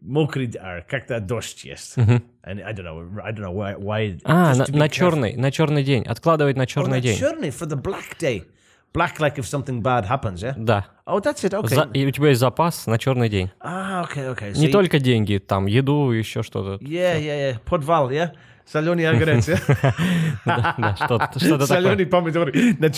[0.00, 1.96] мокрый, а как-то дождь есть.
[1.98, 2.22] And
[2.64, 3.76] I don't know, I don't know why.
[3.78, 6.04] why а, на, на черный, на черный день.
[6.04, 7.18] Откладывать на Oh, черный that's день.
[7.18, 8.44] Черный for the black day.
[8.92, 10.54] Black like if something bad happens, yeah.
[10.56, 10.86] Да.
[11.06, 11.52] Oh, that's it.
[11.52, 11.74] Okay.
[11.74, 13.50] За- и у тебя есть запас на черный день.
[13.60, 14.52] Ah, okay, okay.
[14.52, 16.82] So Не you- только деньги, там, еду, еще что-то.
[16.84, 17.58] Yeah, yeah, yeah.
[17.64, 18.32] Podval, yeah.
[18.70, 19.48] Saljoni agrec.
[19.48, 19.56] Ja?
[20.46, 22.88] da, da, što, što da Saljoni pomidori na.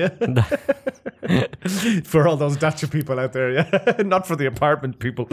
[0.00, 0.08] Ja?
[0.28, 0.42] da.
[2.10, 5.26] for all those Dutch people out there, yeah, not for the apartment people.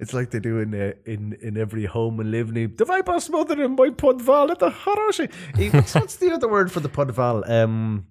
[0.00, 2.68] It's like they do in uh, in in every home in Livni.
[2.68, 5.28] Dawaj pas mother in my podval at the Harashi.
[5.94, 7.42] What's the other word for the podval?
[7.50, 8.06] Um,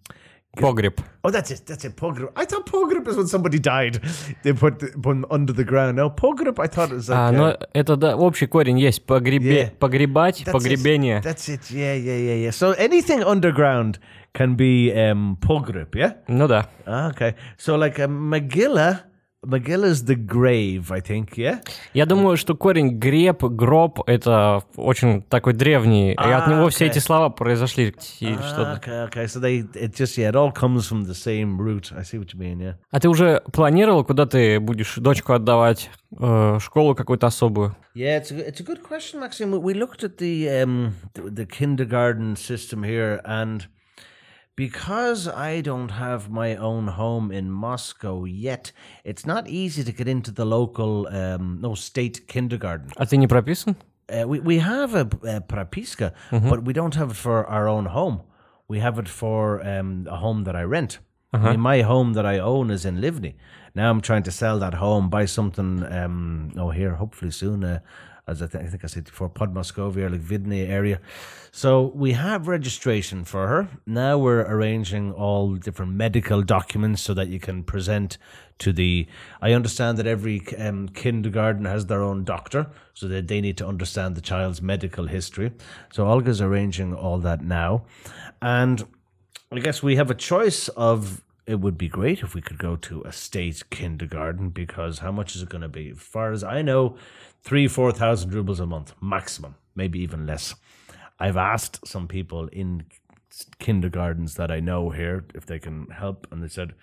[0.57, 0.99] Погреб.
[1.23, 1.65] oh, that's it.
[1.65, 1.95] That's it.
[1.95, 2.33] Pogrip.
[2.35, 4.01] I thought pogrip is when somebody died.
[4.43, 5.97] They put put under the ground.
[5.97, 6.59] No, pogrip.
[6.59, 7.19] I thought it was like.
[7.19, 9.05] А, uh, но это, да, общий корень есть.
[9.07, 9.71] Погребе, Yeah.
[9.79, 11.19] Погребать, That's погребение.
[11.19, 11.23] It.
[11.23, 11.71] That's it.
[11.71, 12.51] Yeah, yeah, yeah, yeah.
[12.51, 14.01] So anything underground
[14.35, 16.15] can be um, pogrip, yeah?
[16.27, 16.67] Ну да.
[16.85, 17.37] Ah, okay.
[17.57, 19.03] So like a Megillah,
[19.46, 21.62] Megillah's the grave, I think, yeah?
[21.94, 26.86] Я думаю, что корень греб, гроб— это очень такой древний, и от А, него все
[26.86, 26.92] окей.
[26.98, 27.94] эти слова произошли.
[28.20, 28.82] И Ah, что-то.
[28.84, 29.26] okay, okay.
[29.26, 31.92] So they, it just, yeah, it all comes from the same root.
[31.96, 32.76] I see what you mean, yeah.
[32.92, 35.90] А ты уже планировал, куда ты будешь дочку отдавать?
[36.20, 37.76] Э, школу какую-то особую?
[37.94, 39.52] Yeah, it's a, it's a good question, Maxime.
[39.52, 43.68] We- We looked at the, um, the the kindergarten system here, and
[44.57, 48.73] because I don't have my own home in Moscow yet,
[49.05, 52.91] it's not easy to get into the local, um, no state kindergarten.
[52.97, 53.77] А ты не прописан?
[54.09, 57.87] Uh, we we have a, a prapiska, but we don't have it for our own
[57.87, 58.23] home.
[58.69, 60.99] We have it for um, a home that I rent.
[61.33, 63.35] I mean, my home that I own is in Livni.
[63.75, 65.85] Now I'm trying to sell that home, buy something.
[65.85, 67.63] Um, oh, here, hopefully soon.
[67.63, 67.79] Uh,
[68.28, 71.00] as I, th- I think I said before, Podmoskovia, like Vidny area.
[71.52, 73.70] So we have registration for her.
[73.86, 78.18] Now we're arranging all different medical documents so that you can present
[78.60, 79.08] to the.
[79.42, 83.68] I understand that every um, kindergarten has their own doctor, so that they need to
[83.68, 85.52] understand the child's medical history.
[85.92, 87.86] So Olga's arranging all that now,
[88.42, 88.86] and
[89.52, 91.22] I guess we have a choice of.
[91.48, 95.36] It would be great if we could go to a state kindergarten because how much
[95.36, 95.92] is it going to be?
[95.92, 96.98] As far as I know,
[97.46, 100.56] three, four thousand rubles a month maximum, maybe even less.
[101.20, 102.86] I've asked some people in
[103.60, 106.74] kindergartens that I know here if they can help, and they said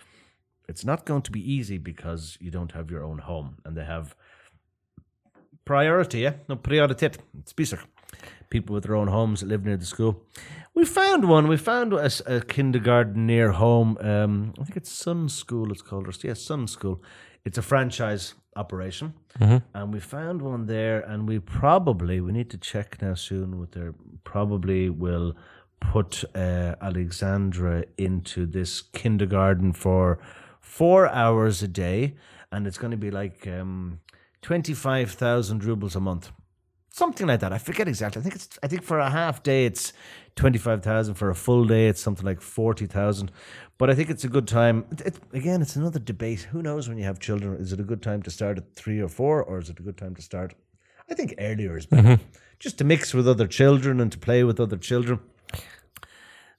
[0.68, 3.85] it's not going to be easy because you don't have your own home, and they
[3.85, 4.14] have
[5.64, 7.81] priority, yeah, no prioritet, spisak.
[8.51, 10.22] People with their own homes that live near the school.
[10.75, 11.48] We found one.
[11.48, 13.96] We found a kindergarten near home.
[14.01, 15.72] Um, I think it's Sun School.
[15.72, 16.07] It's called.
[16.07, 17.03] Or, yeah, Sun School.
[17.46, 18.35] It's a franchise.
[18.57, 19.15] Operation,
[19.75, 23.73] and we found one there, and we probably we need to check now soon with
[23.73, 25.35] their probably will
[25.81, 30.19] put uh, Alexandra into this kindergarten for
[30.61, 32.15] four hours a day,
[32.51, 34.01] and it's going to be like um,
[34.43, 36.31] twenty five thousand rubles a month
[36.93, 37.53] something like that.
[37.53, 38.21] I forget exactly.
[38.21, 38.59] I think it's.
[38.63, 39.93] I think for a half day it's
[40.37, 41.15] twenty five thousand.
[41.15, 43.33] For a full day it's something like forty thousand.
[43.79, 44.85] But I think it's a good time.
[44.93, 46.43] It, it, again, it's another debate.
[46.53, 47.57] Who knows when you have children?
[47.61, 49.83] Is it a good time to start at three or four, or is it a
[49.83, 50.55] good time to start?
[51.11, 52.23] I think earlier is better, mm-hmm.
[52.59, 55.19] just to mix with other children and to play with other children.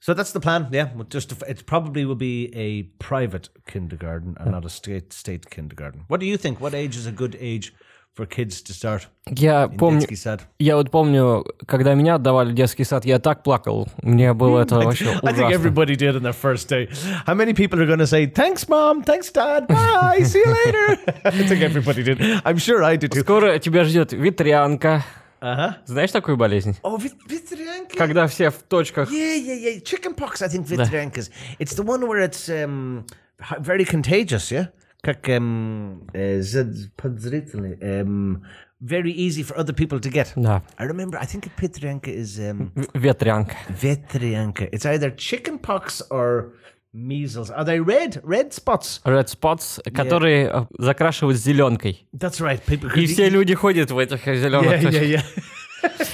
[0.00, 0.68] So that's the plan.
[0.70, 5.48] Yeah, just to, it probably will be a private kindergarten and not a state state
[5.48, 6.04] kindergarten.
[6.08, 6.60] What do you think?
[6.60, 7.72] What age is a good age
[8.15, 10.41] for kids to start Я in помню, детский сад?
[10.59, 13.87] я вот помню, когда меня отдавали в детский сад, я так плакал.
[14.01, 15.53] Мне было это вообще I think ужасно.
[15.55, 16.89] everybody did on their first day.
[17.25, 20.97] How many people are going to say, thanks, mom, thanks, dad, bye, see you later?
[21.23, 22.19] I think everybody did.
[22.43, 23.21] I'm sure I did too.
[23.21, 25.05] Скоро тебя ждет ветрянка.
[25.41, 25.75] Uh-huh.
[25.85, 26.75] Знаешь такую болезнь?
[26.83, 27.95] Oh, vit- Vitryanka.
[27.97, 29.09] Когда все в точках.
[29.09, 29.79] Yeah, yeah, yeah.
[29.81, 31.31] Chickenpox, I think Vitryanka's.
[31.59, 33.05] It's the one where it's um,
[33.39, 34.67] h- very contagious, yeah?
[35.03, 38.41] Как, um, uh, z- подозрительный, um,
[38.81, 40.33] very easy for other people to get.
[40.35, 43.55] Да, I remember, I think Vitryanka is um, в- ветрянка.
[43.69, 44.67] Vitryanka.
[44.73, 46.53] It's either chickenpox or
[46.93, 47.49] measles.
[47.51, 48.19] Are they red?
[48.23, 48.99] Red spots?
[49.05, 52.05] Red spots, которые э, закрашивают зеленкой.
[52.13, 52.61] That's right.
[52.65, 55.03] People И все люди ходят в этих зеленых yeah, yeah, точках.
[55.03, 55.23] yeah.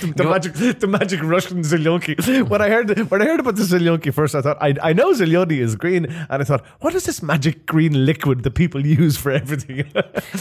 [0.00, 2.48] The, the magic, the magic Russian Zelyonki.
[2.48, 5.12] When I heard, when I heard about the Zelyonki first, I thought I, I know
[5.12, 9.16] Zelyony is green, and I thought, what is this magic green liquid that people use
[9.16, 9.86] for everything?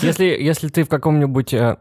[0.02, 1.78] Если, если ты в каком-нибудь э,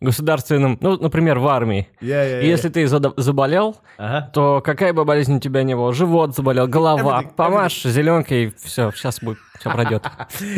[0.00, 4.30] государственном, ну, например, в армии, Yeah, yeah, и если ты заболел, Ага.
[4.32, 8.90] то какая бы болезнь у тебя не было, живот заболел, голова, Everything, помажь зеленкой, все,
[8.92, 10.02] сейчас будет, все пройдет.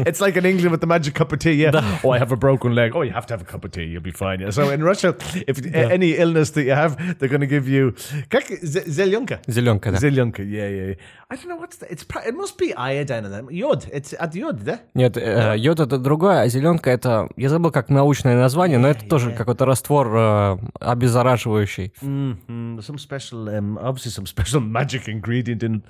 [0.07, 1.53] it's like in England with the magic cup of tea.
[1.53, 1.99] Yeah.
[2.05, 2.93] Oh, I have a broken leg.
[2.95, 3.85] Oh, you have to have a cup of tea.
[3.85, 4.41] You'll be fine.
[4.41, 4.51] Yeah.
[4.51, 5.15] So in Russia,
[5.47, 7.93] if a- any illness that you have, they're going to give you
[8.29, 9.41] как Zelyonka.
[9.47, 9.99] Зеленка, да.
[9.99, 10.43] Zelyonka.
[10.43, 10.95] Yeah, yeah, yeah.
[11.31, 12.05] I don't know what's the, it's.
[12.27, 13.49] It must be iodine in.
[13.51, 13.87] Yod.
[13.93, 14.65] It's at yod.
[14.65, 14.81] Да?
[14.95, 19.07] Нет, э, йод это другое, а зеленка это, я забыл как научное название, но это
[19.07, 21.93] тоже какой-то раствор э, обеззараживающий.
[22.03, 25.83] Mm, some special, um, obviously some special magic ingredient in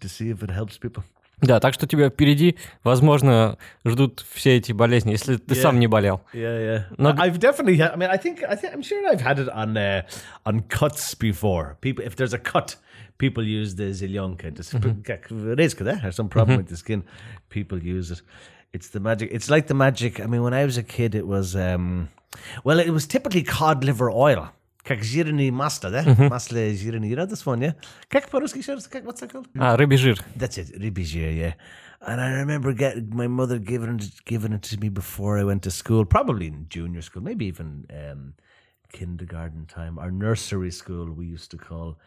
[0.00, 1.02] to see if it helps people.
[1.41, 5.61] Да, так что тебя впереди, возможно, ждут все эти болезни, если ты Yeah.
[5.61, 6.21] сам не болел.
[6.33, 6.83] Yeah, yeah.
[6.99, 7.77] No, I- I've definitely.
[7.77, 8.43] Had, I mean, I think.
[8.43, 8.73] I think.
[8.75, 10.03] I'm sure I've had it on uh,
[10.45, 11.77] on cuts before.
[11.81, 12.75] People, if there's a cut,
[13.17, 14.51] people use the zelyonka.
[14.53, 14.73] Just
[15.57, 15.99] резко, да?
[16.05, 17.03] Or some problem with the skin,
[17.49, 18.21] people use it.
[18.71, 19.31] It's the magic.
[19.33, 20.19] It's like the magic.
[20.19, 21.55] I mean, when I was a kid, it was.
[21.55, 22.09] um
[22.63, 24.49] Well, it was typically cod liver oil.
[24.85, 26.03] Как жирный масло, да?
[26.29, 27.09] Масло жирный.
[27.09, 27.75] You know this one, yeah?
[28.09, 28.61] Как по-русски?
[28.89, 29.47] Как- What's that called?
[29.57, 30.17] А, рыбий жир.
[30.35, 31.53] That's it, ribizir, yeah.
[32.01, 35.61] And I remember get, my mother giving it, giving it to me before I went
[35.63, 38.33] to school, probably in junior school, maybe even um,
[38.91, 41.99] kindergarten time, or nursery school, we used to call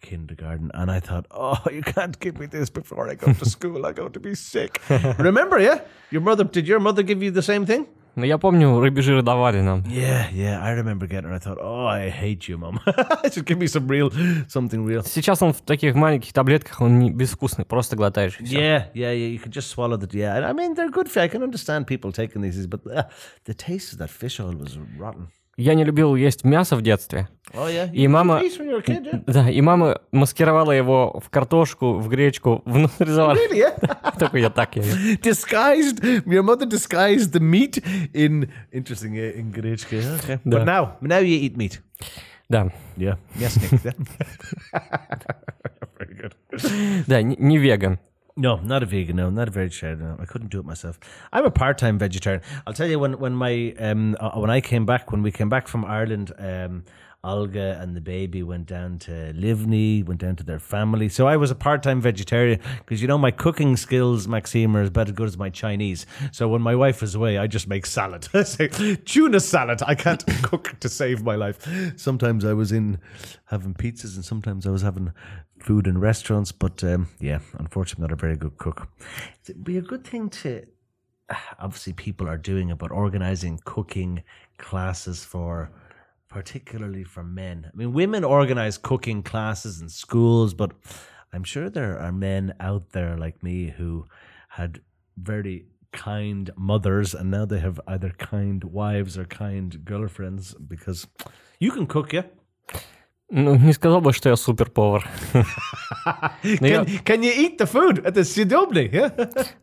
[0.00, 0.70] kindergarten.
[0.72, 3.84] And I thought, oh, you can't give me this before I go to school.
[3.84, 4.80] I'm going to be sick.
[5.18, 5.82] remember, yeah?
[6.10, 7.86] Your mother, did your mother give you the same thing?
[8.17, 9.83] Но я помню, рыбий жир давали нам.
[9.83, 10.59] Yeah, yeah.
[10.59, 11.35] I remember getting it.
[11.35, 12.79] I thought, oh, I hate you, mom.
[13.23, 14.11] Just give me some real,
[14.49, 15.03] something real.
[15.03, 18.39] Сейчас он в таких маленьких таблетках, он не безвкусный, просто глотаешь.
[18.39, 19.27] Yeah, yeah, yeah.
[19.27, 20.09] You can just swallow the.
[20.17, 21.15] Yeah, I mean they're good.
[21.15, 23.03] I can understand people taking these, but uh,
[23.45, 25.27] the taste of that fish oil was rotten.
[25.57, 27.27] Я не любил есть мясо в детстве.
[27.53, 28.41] Oh yeah, И мама...
[28.43, 29.23] Kid, yeah.
[29.25, 33.33] Да, и мама маскировала его в картошку, в гречку, в нарезала.
[33.33, 34.19] Really, yeah.
[34.19, 34.83] Только я так ем.
[35.23, 35.99] disguised.
[36.25, 39.97] Your mother disguised the meat in interesting uh, in Gretschke.
[40.23, 40.59] Okay, Да.
[40.59, 41.81] but now, now you eat meat.
[42.49, 43.17] Да, Yeah.
[43.39, 43.95] Yes, Nick.
[45.97, 47.03] Very good.
[47.07, 47.99] да, не, не веган.
[48.39, 49.15] No, not a vegan.
[49.15, 49.99] No, not a vegetarian.
[49.99, 50.99] No, I couldn't do it myself.
[51.33, 52.43] I'm a part-time vegetarian.
[52.67, 55.49] I'll tell you when when my um uh, when I came back when we came
[55.49, 56.85] back from Ireland, um,
[57.27, 61.09] Olga and the baby went down to Livney, went down to their family.
[61.09, 64.89] So I was a part-time vegetarian because you know my cooking skills, Maxime, are as
[64.89, 66.05] bad as good as my Chinese.
[66.31, 68.27] So when my wife is away, I just make salad.
[68.45, 68.67] Say
[69.05, 69.81] tuna salad.
[69.85, 71.67] I can't cook to save my life.
[71.97, 72.99] Sometimes I was in
[73.45, 75.11] having pizzas, and sometimes I was having
[75.59, 76.51] food in restaurants.
[76.51, 78.87] But um, yeah, unfortunately, not a very good cook.
[79.43, 80.65] It'd be a good thing to.
[81.59, 84.23] Obviously, people are doing but organizing cooking
[84.57, 85.69] classes for,
[86.29, 87.69] particularly for men.
[87.71, 90.71] I mean, women organize cooking classes in schools, but
[91.33, 94.05] I'm sure there are men out there like me who
[94.49, 94.81] had
[95.17, 101.07] very kind mothers and now they have either kind wives or kind girlfriends because
[101.59, 102.23] you can cook, yeah?
[103.29, 105.05] Ну, не сказал бы, что я супер повар.
[106.43, 108.89] Can, you eat the food the съедобный?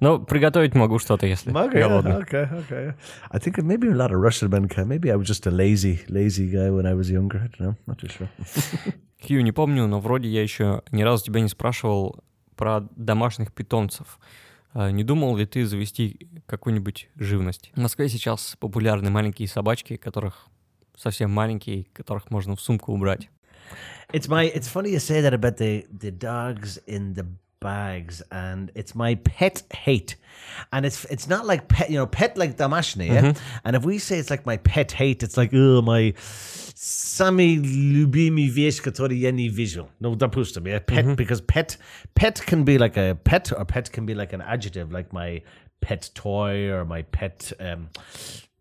[0.00, 2.16] Но приготовить могу что-то, если голодный.
[2.16, 2.94] okay, okay.
[3.30, 4.86] I think maybe a lot of Russian men can.
[4.86, 7.38] Maybe I was just a lazy, lazy guy when I was younger.
[7.38, 7.76] I don't know.
[7.86, 8.28] Not too sure.
[9.26, 12.22] Хью, не помню, но вроде я еще ни разу тебя не спрашивал
[12.56, 14.18] про домашних питомцев.
[14.74, 17.70] А Не думал ли ты завести какую-нибудь живность?
[17.74, 20.48] В Москве сейчас популярны маленькие собачки, которых
[20.96, 23.30] совсем маленькие, которых можно в сумку убрать.
[24.13, 24.43] It's my.
[24.43, 27.25] It's funny you say that about the the dogs in the
[27.59, 30.15] bags, and it's my pet hate,
[30.71, 33.33] and it's it's not like pet, you know, pet like damashni, yeah.
[33.63, 36.13] And if we say it's like my pet hate, it's like oh my.
[36.81, 39.89] Sami любимый вещь, который я не вижу.
[39.99, 41.75] No, допустим, yeah, pet because pet
[42.15, 45.41] pet can be like a pet or pet can be like an adjective, like my
[45.81, 47.51] pet toy or my pet.
[47.59, 47.89] Um,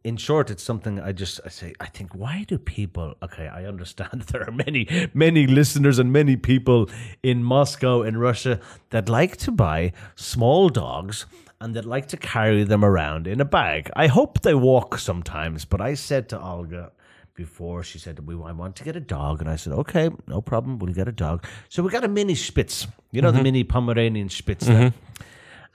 [0.03, 1.73] in short, it's something I just I say.
[1.79, 3.15] I think why do people?
[3.23, 6.89] Okay, I understand there are many many listeners and many people
[7.21, 11.25] in Moscow in Russia that like to buy small dogs
[11.61, 13.89] and that like to carry them around in a bag.
[13.95, 16.91] I hope they walk sometimes, but I said to Olga
[17.35, 20.39] before she said we I want to get a dog and I said okay no
[20.39, 23.43] problem we'll get a dog so we got a mini Spitz you know the mm-hmm.
[23.43, 24.91] mini Pomeranian Spitz there.
[24.91, 25.23] Mm-hmm.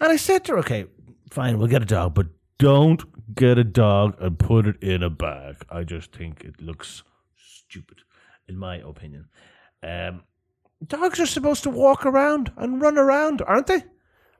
[0.00, 0.86] and I said to her okay
[1.30, 3.02] fine we'll get a dog but don't
[3.34, 7.02] get a dog and put it in a bag I just think it looks
[7.36, 7.98] stupid
[8.48, 9.28] in my opinion
[9.82, 10.22] um,
[10.86, 13.82] dogs are supposed to walk around and run around aren't they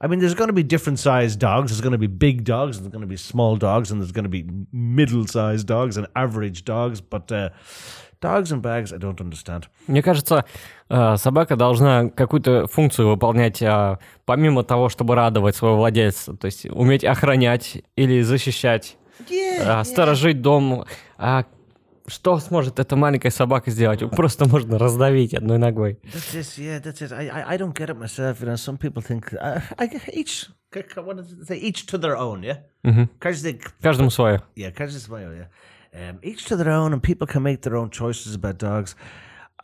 [0.01, 1.71] I mean, there's going to be different sized dogs.
[1.71, 4.13] There's going to be big dogs, and there's going to be small dogs, and there's
[4.13, 7.01] going to be middle sized dogs and average dogs.
[7.01, 7.51] But uh,
[8.21, 9.65] dogs and bags, I don't understand.
[9.87, 10.45] Мне кажется,
[10.89, 16.35] э, собака должна какую-то функцию выполнять, а, помимо того, чтобы радовать своего владельца.
[16.35, 18.97] То есть уметь охранять или защищать,
[19.65, 20.85] а, сторожить дом.
[21.17, 21.45] А
[22.07, 24.01] что сможет эта маленькая собака сделать?
[24.01, 25.99] Его Просто можно раздавить одной ногой.
[26.05, 26.59] That's it.
[26.59, 27.13] Yeah, that's it.
[27.13, 28.41] I, I, don't get it myself.
[28.41, 30.49] You know, some people think uh, I each
[30.97, 31.47] what is it?
[31.49, 32.43] They each to their own.
[32.43, 33.09] Yeah.
[33.19, 34.43] Каждый Каждому свое.
[34.57, 35.49] Yeah, каждый свое, yeah.
[35.95, 38.95] Um, each to their own, and people can make their own choices about dogs.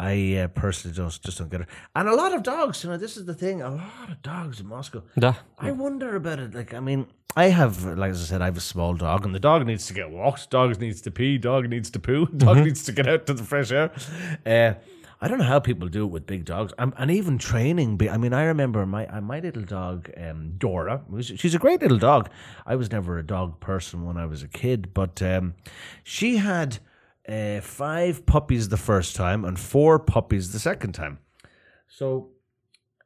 [0.01, 1.69] I uh, personally just just don't get it.
[1.95, 3.63] And a lot of dogs, you know, this is the thing.
[3.63, 5.03] A lot of dogs in Moscow.
[5.17, 5.35] Да.
[5.59, 6.55] I wonder about it.
[6.55, 7.07] Like, I mean,
[7.37, 9.87] I have, like as I said, I have a small dog, and the dog needs
[9.87, 10.51] to get walked.
[10.51, 11.39] Dog needs to pee.
[11.39, 12.27] Dog needs to poo.
[12.37, 13.91] Dog needs to get out to the fresh air.
[14.47, 14.75] Uh,
[15.21, 18.01] I don't know how people do it with big dogs, and even training.
[18.11, 21.03] I mean, I remember my uh, my little dog, um, Dora.
[21.21, 22.29] She's a great little dog.
[22.67, 25.55] I was never a dog person when I was a kid, but um,
[26.03, 26.79] she had
[27.29, 31.19] uh, five puppies the first time and four puppies the second time.
[31.89, 32.31] So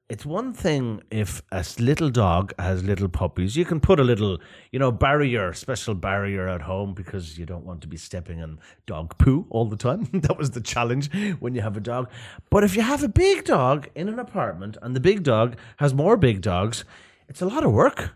[0.09, 3.57] it's one thing if a little dog has little puppies.
[3.57, 4.39] You can put a little,
[4.73, 8.59] you know, barrier, special barrier at home because you don't want to be stepping on
[8.87, 10.09] dog poo all the time.
[10.15, 12.11] that was the challenge when you have a dog.
[12.49, 15.93] But if you have a big dog in an apartment and the big dog has
[15.93, 16.87] more big dogs,
[17.29, 18.15] it's a lot of work.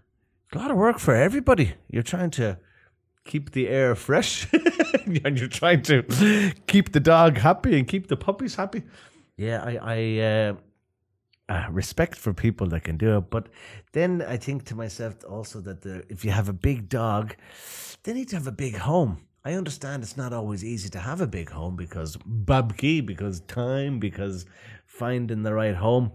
[0.54, 1.74] A lot of work for everybody.
[1.90, 2.58] You're trying to
[3.24, 4.48] keep the air fresh
[5.24, 8.82] and you're trying to keep the dog happy and keep the puppies happy.
[9.36, 10.54] Yeah, I, I uh,
[11.48, 13.30] uh, respect for people that can do it.
[13.30, 13.48] But
[13.92, 17.36] then I think to myself also that the, if you have a big dog,
[18.04, 19.26] they need to have a big home.
[19.44, 23.98] I understand it's not always easy to have a big home because babki, because time,
[23.98, 24.46] because
[24.86, 26.12] finding the right home.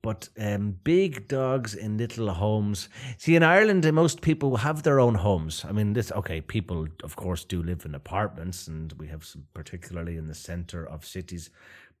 [0.00, 2.88] But um, big dogs in little homes.
[3.18, 5.64] See, in Ireland, most people have their own homes.
[5.68, 6.40] I mean, this okay.
[6.40, 10.84] People, of course, do live in apartments, and we have some, particularly in the center
[10.84, 11.50] of cities.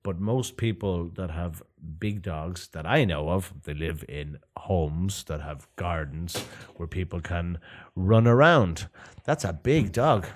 [0.04, 1.62] But most people that have
[2.00, 6.36] big dogs that I know of, they live in homes that have gardens
[6.76, 7.58] where people can
[7.94, 8.88] run around.
[9.24, 10.26] That's a big dog.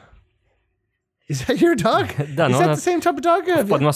[1.28, 2.10] Is that your dog?
[2.20, 3.48] Is that the same type of dog?
[3.48, 3.86] Have you-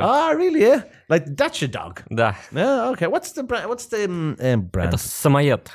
[0.00, 0.62] Ah, really?
[0.62, 2.02] Yeah, like that's your dog.
[2.08, 2.34] Da.
[2.50, 3.06] Yeah, okay.
[3.06, 3.68] What's the brand?
[3.68, 4.92] What's the um, um brand?
[4.92, 5.68] To samajot.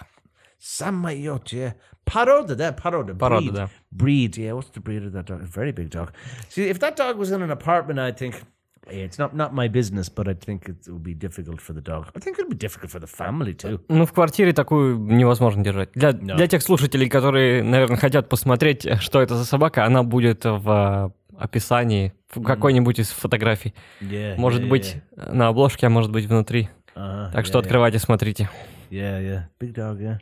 [0.59, 1.73] Samayot, yeah.
[2.05, 3.15] Paroda, that paroda.
[3.17, 3.53] Breed.
[3.55, 3.67] yeah.
[3.91, 4.53] breed, yeah.
[4.53, 5.41] What's the breed of that dog?
[5.41, 6.13] Very big dog.
[6.49, 8.43] See, if that dog was in an apartment, I think
[8.87, 12.07] it's not not my business, but I think it would be difficult for the dog.
[12.15, 13.79] I think it would be difficult for the family too.
[13.89, 15.89] Ну, в квартире такую невозможно держать.
[15.93, 21.13] Для, для тех слушателей, которые, наверное, хотят посмотреть, что это за собака, она будет в
[21.33, 23.73] э, описании, в какой-нибудь из фотографий.
[24.01, 24.35] Yeah.
[24.37, 26.61] Может yeah, быть, на обложке, а может быть, внутри.
[26.63, 26.69] yeah.
[26.95, 27.65] Uh-huh, Так что yeah, yeah.
[27.65, 28.49] открывайте, смотрите.
[28.89, 30.01] Yeah, yeah, big dog.
[30.01, 30.17] Yeah,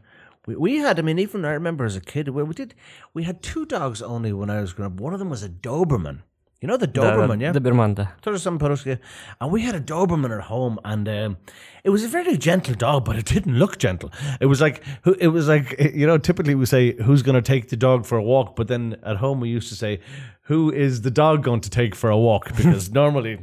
[0.45, 0.99] we we had.
[0.99, 2.75] I mean, even I remember as a kid, we, we did.
[3.15, 4.99] We had two dogs only when I was growing up.
[4.99, 6.19] One of them was a Doberman.
[6.61, 8.11] You know the Doberman, the, yeah, the Birmanda.
[8.21, 8.99] There's some Peruskia,
[9.39, 11.37] and we had a Doberman at home, and um,
[11.85, 14.11] it was a very gentle dog, but it didn't look gentle.
[14.41, 14.83] It was like
[15.19, 18.17] it was like you know, typically we say who's going to take the dog for
[18.17, 20.01] a walk, but then at home we used to say
[20.43, 23.39] who is the dog going to take for a walk because normally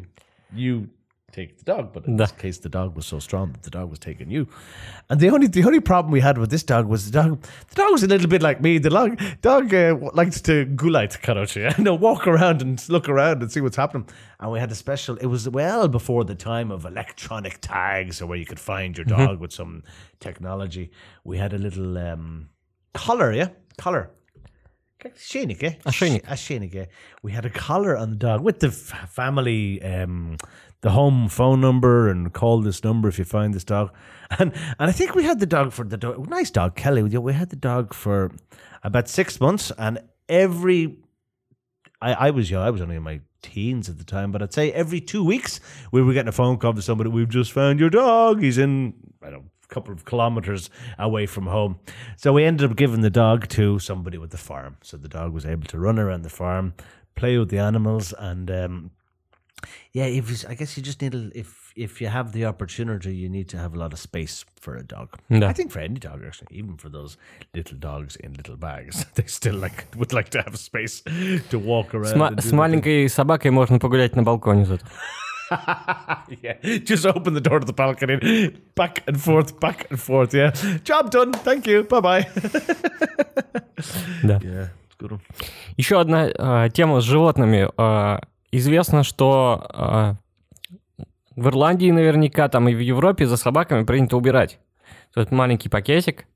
[0.55, 0.91] you
[1.37, 1.93] take the dog.
[1.93, 4.49] But in this case, the dog was so strong that the dog was taking you.
[5.11, 7.43] And the only the only problem we had with this dog was the dog.
[7.71, 8.79] The dog was a little bit like me.
[8.79, 13.53] The dog dog uh, likes to gulite karoche and walk around and look around and
[13.53, 14.09] see what's happening.
[14.41, 15.17] And we had a special.
[15.19, 19.07] It was well before the time of electronic tags or where you could find your
[19.07, 19.19] mm-hmm.
[19.19, 19.43] dog mm-hmm.
[19.43, 19.83] with some
[20.21, 20.91] technology.
[21.25, 22.49] We had a little um,
[22.95, 24.11] collar, yeah, collar.
[25.15, 25.63] Shanike.
[25.63, 25.75] Eh?
[25.85, 26.75] A Shanike.
[26.75, 26.87] Eh?
[27.23, 30.37] We had a collar on the dog with the family um,
[30.81, 33.93] the home phone number, and call this number if you find this dog.
[34.39, 36.29] And and I think we had the dog for the dog.
[36.29, 37.03] Nice dog, Kelly.
[37.03, 38.33] We- had the dog for
[38.83, 40.99] about six months, and every
[42.03, 42.63] I, I was young.
[42.63, 45.61] I was only in my teens at the time, but I'd say every two weeks
[45.93, 47.09] we were getting a phone call from somebody.
[47.11, 48.43] We've just found your dog.
[48.43, 51.79] He's in I don't couple of kilometers away from home.
[52.17, 54.77] So we ended up giving the dog to somebody with the farm.
[54.83, 56.75] So the dog was able to run around the farm,
[57.15, 58.91] play with the animals, and um,
[59.94, 63.16] yeah, if you, I guess you just need a, if if you have the opportunity,
[63.16, 65.10] you need to have a lot of space for a dog.
[65.30, 65.50] Да.
[65.50, 67.18] I think for any dog actually, even for those
[67.54, 71.04] little dogs in little bags, they still like would like to have space
[71.50, 72.14] to walk around.
[72.14, 74.86] С, ма- and do с the маленькой собакой можно погулять на балконе зато.
[74.86, 76.38] thing.
[76.42, 80.34] yeah, just open the door to the balcony, back and forth, back and forth.
[80.34, 80.52] Yeah,
[80.84, 81.34] job done.
[81.34, 81.84] Thank you.
[81.84, 82.28] Bye bye.
[84.24, 84.40] Да.
[84.42, 85.12] yeah, it's good.
[85.12, 85.22] One.
[85.78, 87.68] Еще одна э, тема с животными.
[87.78, 88.20] Э,
[88.53, 89.67] известно, что
[90.99, 91.05] э,
[91.37, 94.59] в Ирландии наверняка, там и в Европе за собаками принято убирать.
[95.15, 96.27] Тут маленький пакетик,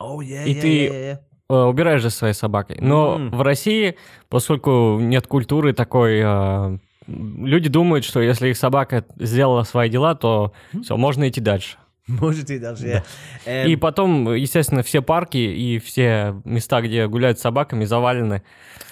[0.00, 1.18] Oh yeah, И yeah, ты- yeah, yeah.
[1.50, 2.78] э, убираешь за своей собакой.
[2.80, 3.30] Но М.
[3.30, 3.96] в России,
[4.28, 6.78] поскольку нет культуры такой, э,
[7.08, 10.52] люди думают, что если их собака сделала свои дела, то
[10.82, 11.78] все, можно идти дальше.
[12.07, 13.03] Можете даже, yeah.
[13.45, 18.41] Um, И потом, естественно, все парки и все места, где гуляют с собаками, завалены.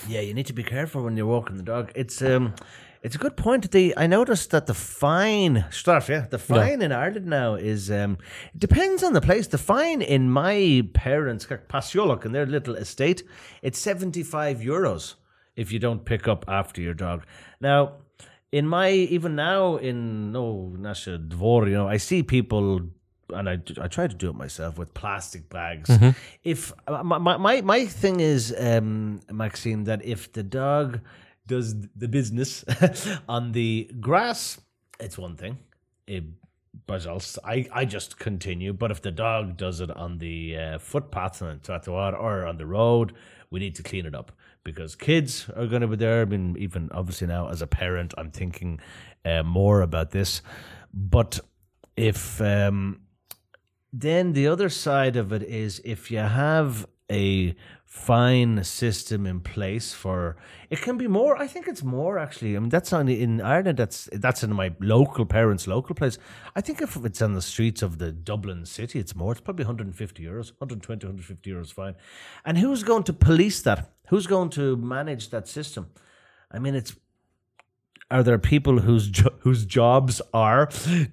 [0.08, 1.92] Yeah, you need to be careful when you're walking the dog.
[1.94, 2.54] It's um,
[3.04, 3.70] it's a good point.
[3.70, 8.18] The I noticed that the fine stuff, yeah, the fine in Ireland now is um,
[8.54, 9.48] it depends on the place.
[9.48, 13.24] The fine in my parents' Pasiolok in their little estate,
[13.62, 15.16] it's seventy five euros
[15.58, 17.26] if you don't pick up after your dog.
[17.60, 17.98] Now,
[18.54, 22.88] in my even now in no Nasha Dvor, you know, I see people.
[23.31, 25.91] and I, I try to do it myself with plastic bags.
[26.45, 31.01] If uh, my, my my my thing is, um, Maxine, that if the dog
[31.47, 32.65] does the business
[33.29, 34.61] on the grass,
[35.01, 35.59] it's one thing.
[36.07, 36.25] It,
[36.87, 38.73] but else, I, I just continue.
[38.73, 42.67] But if the dog does it on the uh, footpath and trottoir or on the
[42.67, 43.15] road,
[43.51, 44.33] we need to clean it up
[44.65, 46.23] because kids are going to be there.
[46.23, 48.81] I mean, even obviously now as a parent, I'm thinking
[49.25, 50.43] uh, more about this.
[50.93, 51.41] But
[51.97, 53.01] if um,
[54.01, 59.95] then the other side of it is if you have a fine system in place
[59.95, 60.37] for
[60.69, 63.79] it can be more i think it's more actually i mean that's on in ireland
[63.79, 66.19] that's that's in my local parents local place.
[66.55, 69.65] I think if it's on the streets of the dublin city it's more it's probably
[69.65, 71.95] 150 euros 120 150 euros fine.
[72.45, 73.93] And who's going to police that?
[74.09, 75.89] Who's going to manage that system?
[76.51, 76.95] I mean it's
[78.11, 80.69] are there people whose jo- whose jobs are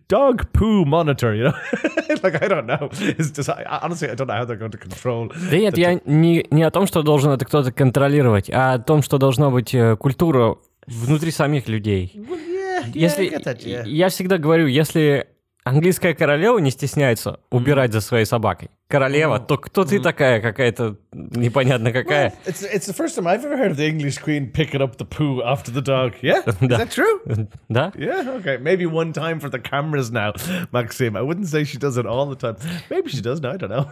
[0.07, 1.33] dog poo monitor?
[1.33, 1.53] You know,
[2.23, 2.89] like I don't know.
[2.91, 5.29] It's just I, honestly I don't know how they're going to control.
[5.49, 9.01] Да нет, я не, не о том, что должен это кто-то контролировать, а о том,
[9.01, 12.11] что должна быть э, культура внутри самих людей.
[12.15, 13.87] Well, yeah, yeah, Если, that, yeah.
[13.87, 15.27] Я всегда говорю, если
[15.63, 21.92] английская королева не стесняется убирать за своей собакой, королева, то кто ты такая какая-то непонятно
[21.92, 22.32] какая?
[22.46, 25.04] It's it's the first time I've ever heard of the English Queen picking up the
[25.04, 26.14] poo after the dog.
[26.22, 26.78] Yeah, is Да.
[26.78, 27.20] that true?
[27.68, 27.92] Да?
[27.98, 28.56] Yeah, okay.
[28.56, 30.32] Maybe one time for the cameras now,
[30.72, 31.16] Maxime.
[31.16, 32.56] I wouldn't say she does it all the time.
[32.90, 33.52] Maybe she does now.
[33.52, 33.86] I don't know.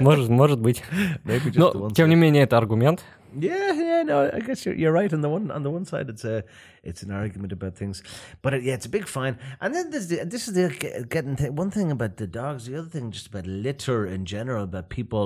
[0.00, 0.82] Может, может быть.
[1.24, 1.94] Maybe just Но, the one.
[1.94, 3.04] тем не менее, это аргумент.
[3.38, 5.12] Yeah, yeah, no, I guess you're, you're right.
[5.12, 6.44] On the one on the one side, it's a
[6.82, 8.02] it's an argument about things,
[8.40, 9.36] but it, yeah, it's a big fine.
[9.60, 12.64] And then there's the, this is the ge- getting th- one thing about the dogs.
[12.64, 15.25] The other thing, just about litter in general, about people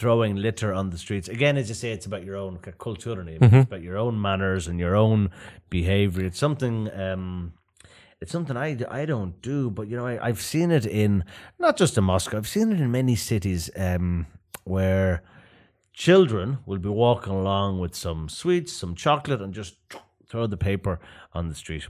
[0.00, 1.28] throwing litter on the streets.
[1.28, 4.66] Again, as you say, it's about your own culture and it's about your own manners
[4.68, 5.30] and your own
[5.70, 6.24] behavior.
[6.26, 6.76] It's something.
[7.06, 7.52] Um,
[8.20, 11.24] it's something I, I don't do, but you know I, I've seen it in
[11.58, 12.38] not just in Moscow.
[12.38, 14.26] I've seen it in many cities um,
[14.64, 15.22] where
[15.92, 19.74] children will be walking along with some sweets, some chocolate, and just
[20.28, 21.00] throw the paper
[21.32, 21.86] on the street.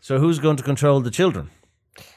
[0.00, 1.50] So who's going to control the children?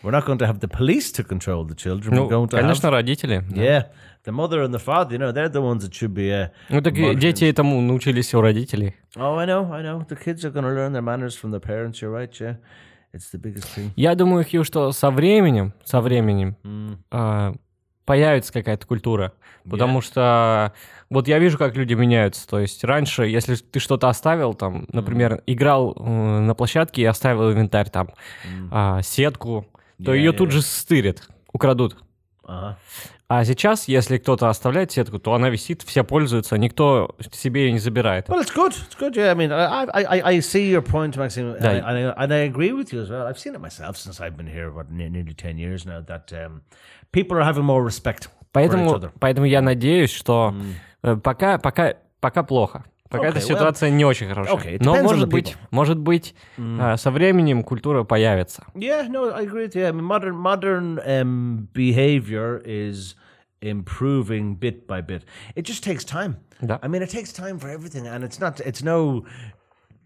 [0.04, 2.14] We're not going to have the police to control the children.
[2.16, 3.44] Ну, We're going to конечно, have, родители.
[3.50, 3.62] да.
[3.62, 3.84] yeah,
[4.26, 5.14] the mother and the father.
[5.14, 6.32] You know, they're the ones that should be.
[6.32, 7.20] Uh, Ну, так monitoring.
[7.20, 8.96] дети этому научились у родителей.
[9.16, 10.06] Oh, I know, I know.
[10.08, 12.02] The kids are going to learn their manners from their parents.
[12.02, 12.56] You're right, yeah.
[13.14, 13.92] It's the biggest thing.
[13.98, 16.56] Я думаю, Хью, что со временем, со временем,
[17.12, 17.54] а,
[18.06, 19.34] появится какая-то культура.
[19.70, 20.74] Потому что
[21.10, 22.48] вот я вижу, как люди меняются.
[22.48, 27.52] То есть раньше, если ты что-то оставил, там, например, играл э, на площадке и оставил
[27.52, 28.10] инвентарь, там,
[28.72, 29.68] а, сетку,
[30.04, 30.54] то Yeah, ее yeah, тут yeah.
[30.54, 31.96] же стырят, украдут.
[32.44, 32.76] Uh-huh.
[33.28, 37.80] А сейчас, если кто-то оставляет сетку, то она висит, все пользуются, никто себе ее не
[37.80, 38.28] забирает.
[38.28, 38.74] Well, it's good.
[38.74, 39.16] It's good.
[39.16, 41.70] Yeah, I mean, I, I, I- see your point, Maxime, Yeah.
[41.70, 43.26] I, and, I, and I agree with you as well.
[43.28, 46.02] I've seen it myself since I've been here, what, ne- nearly ten years now.
[46.02, 46.64] That um,
[47.12, 50.54] people are having more respect Поэтому, поэтому я надеюсь, что
[51.04, 52.84] э, пока, пока, пока плохо.
[53.10, 54.56] Пока эта Okay, well, ситуация не очень хорошая.
[54.56, 58.66] okay, Но может быть, может быть, э, со временем культура появится.
[58.74, 59.92] Yeah, no, I agree with you.
[59.92, 63.16] Mean, modern modern um, behavior is
[63.62, 65.24] improving bit by bit.
[65.56, 66.38] It just takes time.
[66.62, 66.80] Да.
[66.82, 68.60] I mean, it takes time for everything, and it's not.
[68.62, 69.26] It's no.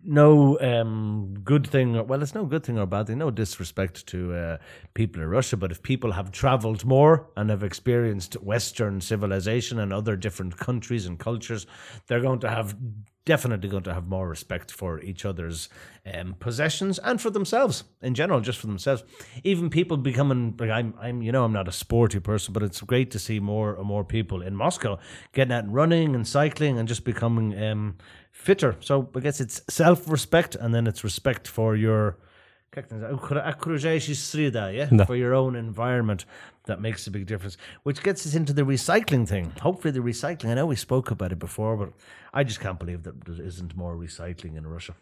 [0.07, 1.95] No um, good thing.
[1.95, 3.17] or- Well, it's no good thing or bad thing.
[3.17, 4.57] No disrespect to uh,
[4.93, 9.91] people in Russia, but if people have traveled more and have experienced Western civilization and
[9.91, 11.65] other different countries and cultures,
[12.07, 12.75] they're going to have
[13.25, 15.67] definitely going to have more respect for each other's
[16.13, 19.03] um, possessions and for themselves in general, just for themselves.
[19.43, 22.81] Even people becoming like I'm, I'm, you know, I'm not a sporty person, but it's
[22.81, 24.99] great to see more and more people in Moscow
[25.33, 27.95] getting out and running and cycling and just becoming um,
[28.31, 28.75] fitter.
[28.79, 32.17] So I guess it's self-respect and then it's respect for your
[32.70, 34.88] как это называется, окружающая среда, yeah?
[34.90, 35.04] Да.
[35.04, 36.24] For your own environment
[36.66, 37.56] that makes a big difference.
[37.82, 39.52] Which gets us into the recycling thing.
[39.60, 41.92] Hopefully the recycling, I know we spoke about it before, but
[42.32, 44.94] I just can't believe that there isn't more recycling in Russia.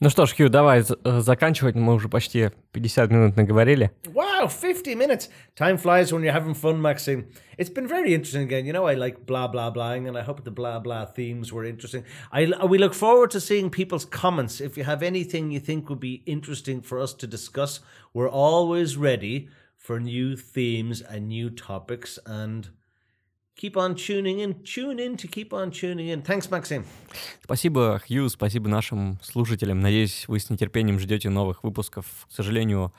[0.00, 1.74] Ну что ж, Хью, давай з- э, заканчивать.
[1.74, 3.90] Мы уже почти 50 минут наговорили.
[4.04, 5.30] Wow, 50 minutes.
[5.58, 7.24] Time flies when you're having fun, Maxine.
[7.56, 8.66] It's been very interesting again.
[8.66, 11.64] You know, I like blah, blah, blahing, and I hope the blah, blah themes were
[11.64, 12.04] interesting.
[12.30, 14.60] I, we look forward to seeing people's comments.
[14.60, 17.80] If you have anything you think would be interesting for us to discuss,
[18.12, 19.48] we're always ready
[19.78, 22.18] for new themes and new topics.
[22.26, 22.68] And
[23.55, 24.55] keep on tuning in.
[24.63, 26.23] Tune in to keep on tuning in.
[26.23, 26.85] Thanks, Maxime.
[27.43, 29.81] Спасибо, Хью, спасибо нашим слушателям.
[29.81, 32.05] Надеюсь, вы с нетерпением ждете новых выпусков.
[32.29, 32.93] К сожалению,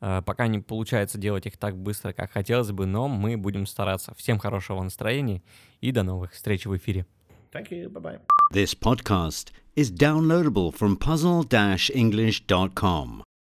[0.00, 4.14] э, пока не получается делать их так быстро, как хотелось бы, но мы будем стараться.
[4.16, 5.42] Всем хорошего настроения
[5.80, 7.06] и до новых встреч в эфире.
[7.52, 7.88] Thank you.
[7.90, 8.20] Bye bye.
[8.52, 13.22] This podcast is downloadable from puzzle-english.com.